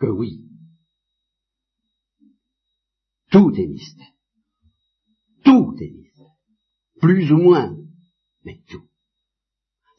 que 0.01 0.07
oui. 0.07 0.47
Tout 3.31 3.53
est 3.57 3.67
mystère. 3.67 4.13
Tout 5.45 5.75
est 5.81 5.91
mystère. 5.91 6.37
Plus 7.01 7.33
ou 7.33 7.39
moins, 7.39 7.77
mais 8.45 8.61
tout. 8.69 8.85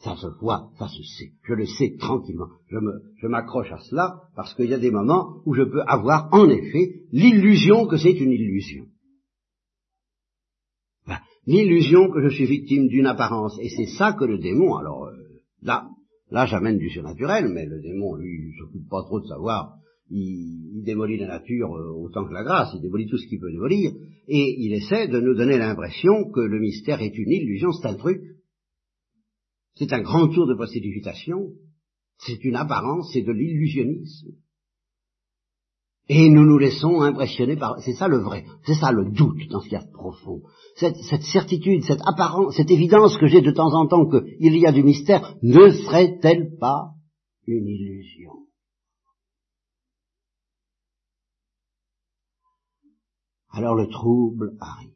Ça 0.03 0.17
se 0.17 0.27
voit, 0.41 0.69
ça 0.77 0.87
se 0.89 1.01
sait. 1.01 1.31
Je 1.43 1.53
le 1.53 1.65
sais 1.65 1.95
tranquillement. 1.97 2.47
Je 2.69 3.27
m'accroche 3.27 3.71
à 3.71 3.79
cela 3.79 4.21
parce 4.35 4.53
qu'il 4.53 4.69
y 4.69 4.73
a 4.73 4.79
des 4.79 4.91
moments 4.91 5.41
où 5.45 5.53
je 5.53 5.63
peux 5.63 5.81
avoir 5.87 6.27
en 6.33 6.49
effet 6.49 7.03
l'illusion 7.11 7.87
que 7.87 7.97
c'est 7.97 8.11
une 8.11 8.31
illusion. 8.31 8.85
l'illusion 11.45 12.09
que 12.09 12.21
je 12.21 12.35
suis 12.35 12.45
victime 12.45 12.87
d'une 12.87 13.05
apparence. 13.05 13.57
Et 13.61 13.69
c'est 13.69 13.97
ça 13.97 14.13
que 14.13 14.25
le 14.25 14.39
démon, 14.39 14.75
alors 14.75 15.05
euh, 15.05 15.15
là, 15.61 15.87
là 16.31 16.45
j'amène 16.45 16.77
du 16.77 16.89
surnaturel, 16.89 17.49
mais 17.49 17.65
le 17.65 17.81
démon, 17.81 18.15
lui, 18.15 18.49
il 18.49 18.57
s'occupe 18.57 18.89
pas 18.89 19.03
trop 19.03 19.19
de 19.19 19.27
savoir. 19.27 19.75
Il, 20.09 20.63
il 20.75 20.83
démolit 20.83 21.17
la 21.17 21.27
nature 21.27 21.75
euh, 21.75 21.91
autant 21.91 22.25
que 22.25 22.33
la 22.33 22.43
grâce, 22.43 22.71
il 22.75 22.81
démolit 22.81 23.07
tout 23.07 23.17
ce 23.17 23.27
qu'il 23.27 23.39
peut 23.39 23.51
démolir, 23.51 23.91
et 24.27 24.55
il 24.59 24.73
essaie 24.73 25.07
de 25.07 25.19
nous 25.19 25.35
donner 25.35 25.57
l'impression 25.57 26.29
que 26.33 26.41
le 26.41 26.59
mystère 26.59 27.01
est 27.01 27.17
une 27.17 27.31
illusion, 27.31 27.71
c'est 27.71 27.87
un 27.87 27.95
truc 27.95 28.21
c'est 29.75 29.91
un 29.93 30.01
grand 30.01 30.27
tour 30.27 30.47
de 30.47 30.55
précipitation, 30.55 31.49
c'est 32.17 32.43
une 32.43 32.55
apparence, 32.55 33.11
c'est 33.11 33.21
de 33.21 33.31
l'illusionnisme. 33.31 34.35
Et 36.09 36.29
nous 36.29 36.45
nous 36.45 36.57
laissons 36.57 37.01
impressionner 37.01 37.55
par... 37.55 37.79
C'est 37.79 37.93
ça 37.93 38.09
le 38.09 38.17
vrai, 38.17 38.45
c'est 38.65 38.75
ça 38.75 38.91
le 38.91 39.11
doute 39.11 39.47
dans 39.49 39.61
ce 39.61 39.69
qu'il 39.69 39.77
y 39.77 39.81
a 39.81 39.85
profond. 39.93 40.41
Cette, 40.75 40.97
cette 40.97 41.23
certitude, 41.23 41.83
cette 41.83 42.01
apparence, 42.05 42.55
cette 42.57 42.71
évidence 42.71 43.17
que 43.17 43.27
j'ai 43.27 43.41
de 43.41 43.51
temps 43.51 43.73
en 43.73 43.87
temps 43.87 44.05
qu'il 44.09 44.57
y 44.57 44.67
a 44.67 44.73
du 44.73 44.83
mystère, 44.83 45.37
ne 45.41 45.69
serait-elle 45.69 46.57
pas 46.59 46.91
une 47.47 47.67
illusion? 47.67 48.33
Alors 53.49 53.75
le 53.75 53.87
trouble 53.87 54.57
arrive. 54.59 54.93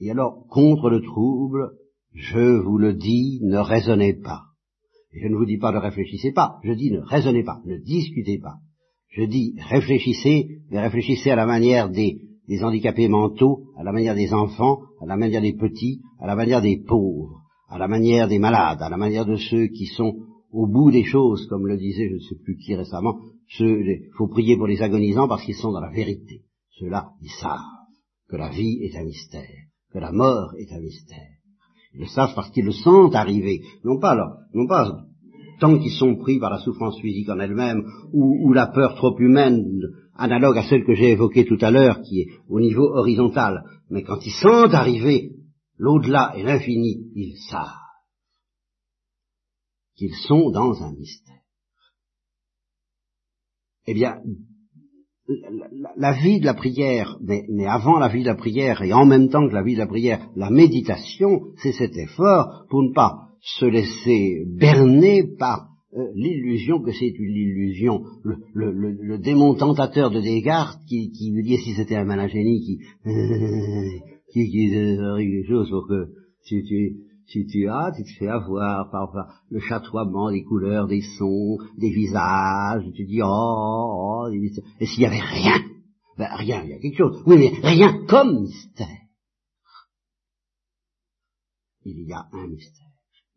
Et 0.00 0.10
alors, 0.10 0.46
contre 0.48 0.90
le 0.90 1.00
trouble, 1.00 1.78
je 2.14 2.60
vous 2.60 2.78
le 2.78 2.94
dis, 2.94 3.40
ne 3.42 3.58
raisonnez 3.58 4.14
pas. 4.14 4.42
Je 5.12 5.26
ne 5.26 5.36
vous 5.36 5.44
dis 5.44 5.58
pas 5.58 5.72
ne 5.72 5.78
réfléchissez 5.78 6.32
pas, 6.32 6.58
je 6.62 6.72
dis 6.72 6.90
ne 6.90 7.00
raisonnez 7.00 7.42
pas, 7.42 7.60
ne 7.64 7.78
discutez 7.78 8.38
pas. 8.38 8.56
Je 9.08 9.24
dis 9.24 9.54
réfléchissez, 9.68 10.60
mais 10.70 10.80
réfléchissez 10.80 11.30
à 11.30 11.36
la 11.36 11.46
manière 11.46 11.88
des, 11.90 12.20
des 12.46 12.62
handicapés 12.62 13.08
mentaux, 13.08 13.64
à 13.76 13.82
la 13.82 13.92
manière 13.92 14.14
des 14.14 14.32
enfants, 14.32 14.80
à 15.00 15.06
la 15.06 15.16
manière 15.16 15.42
des 15.42 15.54
petits, 15.54 16.00
à 16.20 16.26
la 16.26 16.36
manière 16.36 16.62
des 16.62 16.78
pauvres, 16.78 17.42
à 17.68 17.78
la 17.78 17.88
manière 17.88 18.28
des 18.28 18.38
malades, 18.38 18.82
à 18.82 18.88
la 18.88 18.96
manière 18.96 19.26
de 19.26 19.36
ceux 19.36 19.66
qui 19.66 19.86
sont 19.86 20.14
au 20.52 20.66
bout 20.66 20.90
des 20.90 21.04
choses, 21.04 21.46
comme 21.48 21.66
le 21.66 21.76
disait 21.76 22.08
je 22.08 22.14
ne 22.14 22.20
sais 22.20 22.36
plus 22.44 22.56
qui 22.56 22.74
récemment, 22.74 23.18
il 23.58 24.10
faut 24.16 24.28
prier 24.28 24.56
pour 24.56 24.68
les 24.68 24.80
agonisants 24.80 25.28
parce 25.28 25.44
qu'ils 25.44 25.56
sont 25.56 25.72
dans 25.72 25.80
la 25.80 25.90
vérité. 25.90 26.42
Ceux-là, 26.78 27.10
ils 27.20 27.30
savent 27.30 27.58
que 28.28 28.36
la 28.36 28.48
vie 28.48 28.80
est 28.82 28.96
un 28.96 29.04
mystère, 29.04 29.66
que 29.92 29.98
la 29.98 30.12
mort 30.12 30.54
est 30.56 30.72
un 30.72 30.80
mystère. 30.80 31.39
Ils 31.94 32.00
le 32.00 32.06
savent 32.06 32.34
parce 32.34 32.50
qu'ils 32.50 32.64
le 32.64 32.72
sentent 32.72 33.14
arriver, 33.14 33.62
non 33.84 33.98
pas 33.98 34.10
alors, 34.10 34.36
non 34.54 34.66
pas 34.66 35.06
tant 35.60 35.78
qu'ils 35.78 35.92
sont 35.92 36.16
pris 36.16 36.40
par 36.40 36.50
la 36.50 36.58
souffrance 36.58 36.98
physique 37.00 37.28
en 37.28 37.38
elle-même, 37.38 37.84
ou, 38.12 38.52
la 38.52 38.66
peur 38.66 38.96
trop 38.96 39.16
humaine, 39.18 39.62
analogue 40.16 40.58
à 40.58 40.64
celle 40.64 40.84
que 40.84 40.94
j'ai 40.94 41.10
évoquée 41.10 41.44
tout 41.44 41.58
à 41.60 41.70
l'heure, 41.70 42.00
qui 42.00 42.22
est 42.22 42.28
au 42.48 42.60
niveau 42.60 42.96
horizontal, 42.96 43.62
mais 43.90 44.02
quand 44.02 44.24
ils 44.24 44.32
sentent 44.32 44.74
arriver 44.74 45.32
l'au-delà 45.76 46.32
et 46.36 46.42
l'infini, 46.42 47.10
ils 47.14 47.36
savent 47.50 47.68
qu'ils 49.96 50.14
sont 50.14 50.50
dans 50.50 50.82
un 50.82 50.92
mystère. 50.92 51.36
Eh 53.86 53.94
bien, 53.94 54.22
la, 55.96 56.12
vie 56.12 56.40
de 56.40 56.46
la 56.46 56.54
prière, 56.54 57.18
mais, 57.22 57.66
avant 57.66 57.98
la 57.98 58.08
vie 58.08 58.22
de 58.22 58.28
la 58.28 58.34
prière 58.34 58.82
et 58.82 58.92
en 58.92 59.06
même 59.06 59.28
temps 59.28 59.46
que 59.48 59.54
la 59.54 59.62
vie 59.62 59.74
de 59.74 59.80
la 59.80 59.86
prière, 59.86 60.28
la 60.36 60.50
méditation, 60.50 61.40
c'est 61.62 61.72
cet 61.72 61.96
effort 61.96 62.64
pour 62.68 62.82
ne 62.82 62.92
pas 62.92 63.28
se 63.40 63.64
laisser 63.64 64.44
berner 64.46 65.24
par 65.38 65.68
euh, 65.96 66.06
l'illusion 66.14 66.80
que 66.82 66.92
c'est 66.92 67.12
une 67.18 67.34
illusion, 67.34 68.02
le, 68.54 69.18
démon 69.18 69.54
tentateur 69.54 70.10
de 70.10 70.20
Descartes 70.20 70.78
qui, 70.88 71.10
qui 71.10 71.32
lui 71.32 71.42
dit 71.42 71.56
si 71.56 71.72
c'était 71.74 71.96
un 71.96 72.04
malin 72.04 72.28
génie 72.28 72.60
qui, 72.60 72.78
qui, 74.32 74.50
qui 74.50 74.70
quelque 74.70 75.48
chose 75.48 75.70
pour 75.70 75.88
que 75.88 76.10
tu, 76.46 76.96
si 77.30 77.46
tu 77.46 77.68
as, 77.68 77.92
tu 77.96 78.02
te 78.02 78.18
fais 78.18 78.28
avoir 78.28 78.90
par, 78.90 79.42
le 79.50 79.60
chatoiement 79.60 80.30
des 80.30 80.42
couleurs, 80.42 80.88
des 80.88 81.02
sons, 81.18 81.58
des 81.78 81.90
visages, 81.90 82.84
tu 82.94 83.04
dis 83.04 83.22
oh, 83.22 83.26
oh, 83.26 84.28
oh 84.28 84.34
et 84.80 84.86
s'il 84.86 85.02
y 85.02 85.06
avait 85.06 85.20
rien, 85.20 85.62
ben 86.18 86.28
rien, 86.34 86.62
il 86.64 86.70
y 86.70 86.72
a 86.72 86.78
quelque 86.78 86.98
chose, 86.98 87.22
oui 87.26 87.36
mais 87.38 87.68
rien 87.68 88.04
comme 88.06 88.42
mystère. 88.42 88.88
Il 91.84 92.06
y 92.06 92.12
a 92.12 92.26
un 92.32 92.48
mystère, 92.48 92.86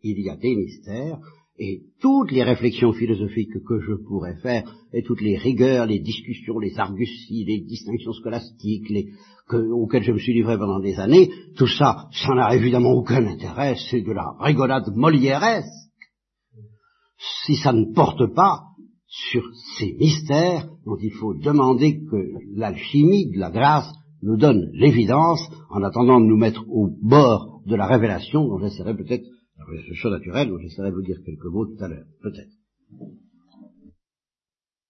il 0.01 0.19
y 0.19 0.29
a 0.29 0.35
des 0.35 0.55
mystères, 0.55 1.19
et 1.59 1.83
toutes 2.01 2.31
les 2.31 2.43
réflexions 2.43 2.93
philosophiques 2.93 3.63
que 3.67 3.79
je 3.79 3.93
pourrais 3.93 4.37
faire, 4.37 4.63
et 4.91 5.03
toutes 5.03 5.21
les 5.21 5.37
rigueurs, 5.37 5.85
les 5.85 5.99
discussions, 5.99 6.59
les 6.59 6.77
arguties, 6.79 7.45
les 7.45 7.61
distinctions 7.61 8.13
scolastiques, 8.13 8.89
les, 8.89 9.09
auxquelles 9.51 10.03
je 10.03 10.13
me 10.13 10.19
suis 10.19 10.33
livré 10.33 10.57
pendant 10.57 10.79
des 10.79 10.99
années, 10.99 11.29
tout 11.55 11.67
ça, 11.67 12.07
ça 12.11 12.33
n'a 12.33 12.55
évidemment 12.55 12.93
aucun 12.93 13.25
intérêt, 13.25 13.75
c'est 13.89 14.01
de 14.01 14.11
la 14.11 14.31
rigolade 14.39 14.95
molièresque. 14.95 15.69
Si 17.45 17.55
ça 17.55 17.71
ne 17.71 17.93
porte 17.93 18.33
pas 18.33 18.61
sur 19.07 19.43
ces 19.77 19.93
mystères 19.93 20.67
dont 20.85 20.97
il 21.01 21.11
faut 21.11 21.35
demander 21.35 22.03
que 22.03 22.17
l'alchimie 22.55 23.29
de 23.31 23.39
la 23.39 23.51
grâce 23.51 23.91
nous 24.23 24.37
donne 24.37 24.69
l'évidence 24.73 25.41
en 25.69 25.83
attendant 25.83 26.19
de 26.19 26.25
nous 26.25 26.37
mettre 26.37 26.63
au 26.69 26.89
bord 27.01 27.61
de 27.67 27.75
la 27.75 27.85
révélation 27.85 28.47
dont 28.47 28.57
j'essaierai 28.57 28.95
peut-être, 28.95 29.25
la 29.71 29.77
révélation 29.77 30.09
naturelle 30.09 30.49
dont 30.49 30.59
j'essaierai 30.59 30.89
de 30.89 30.95
vous 30.95 31.01
dire 31.01 31.21
quelques 31.25 31.45
mots 31.45 31.65
tout 31.65 31.83
à 31.83 31.87
l'heure, 31.87 32.05
peut-être. 32.21 32.51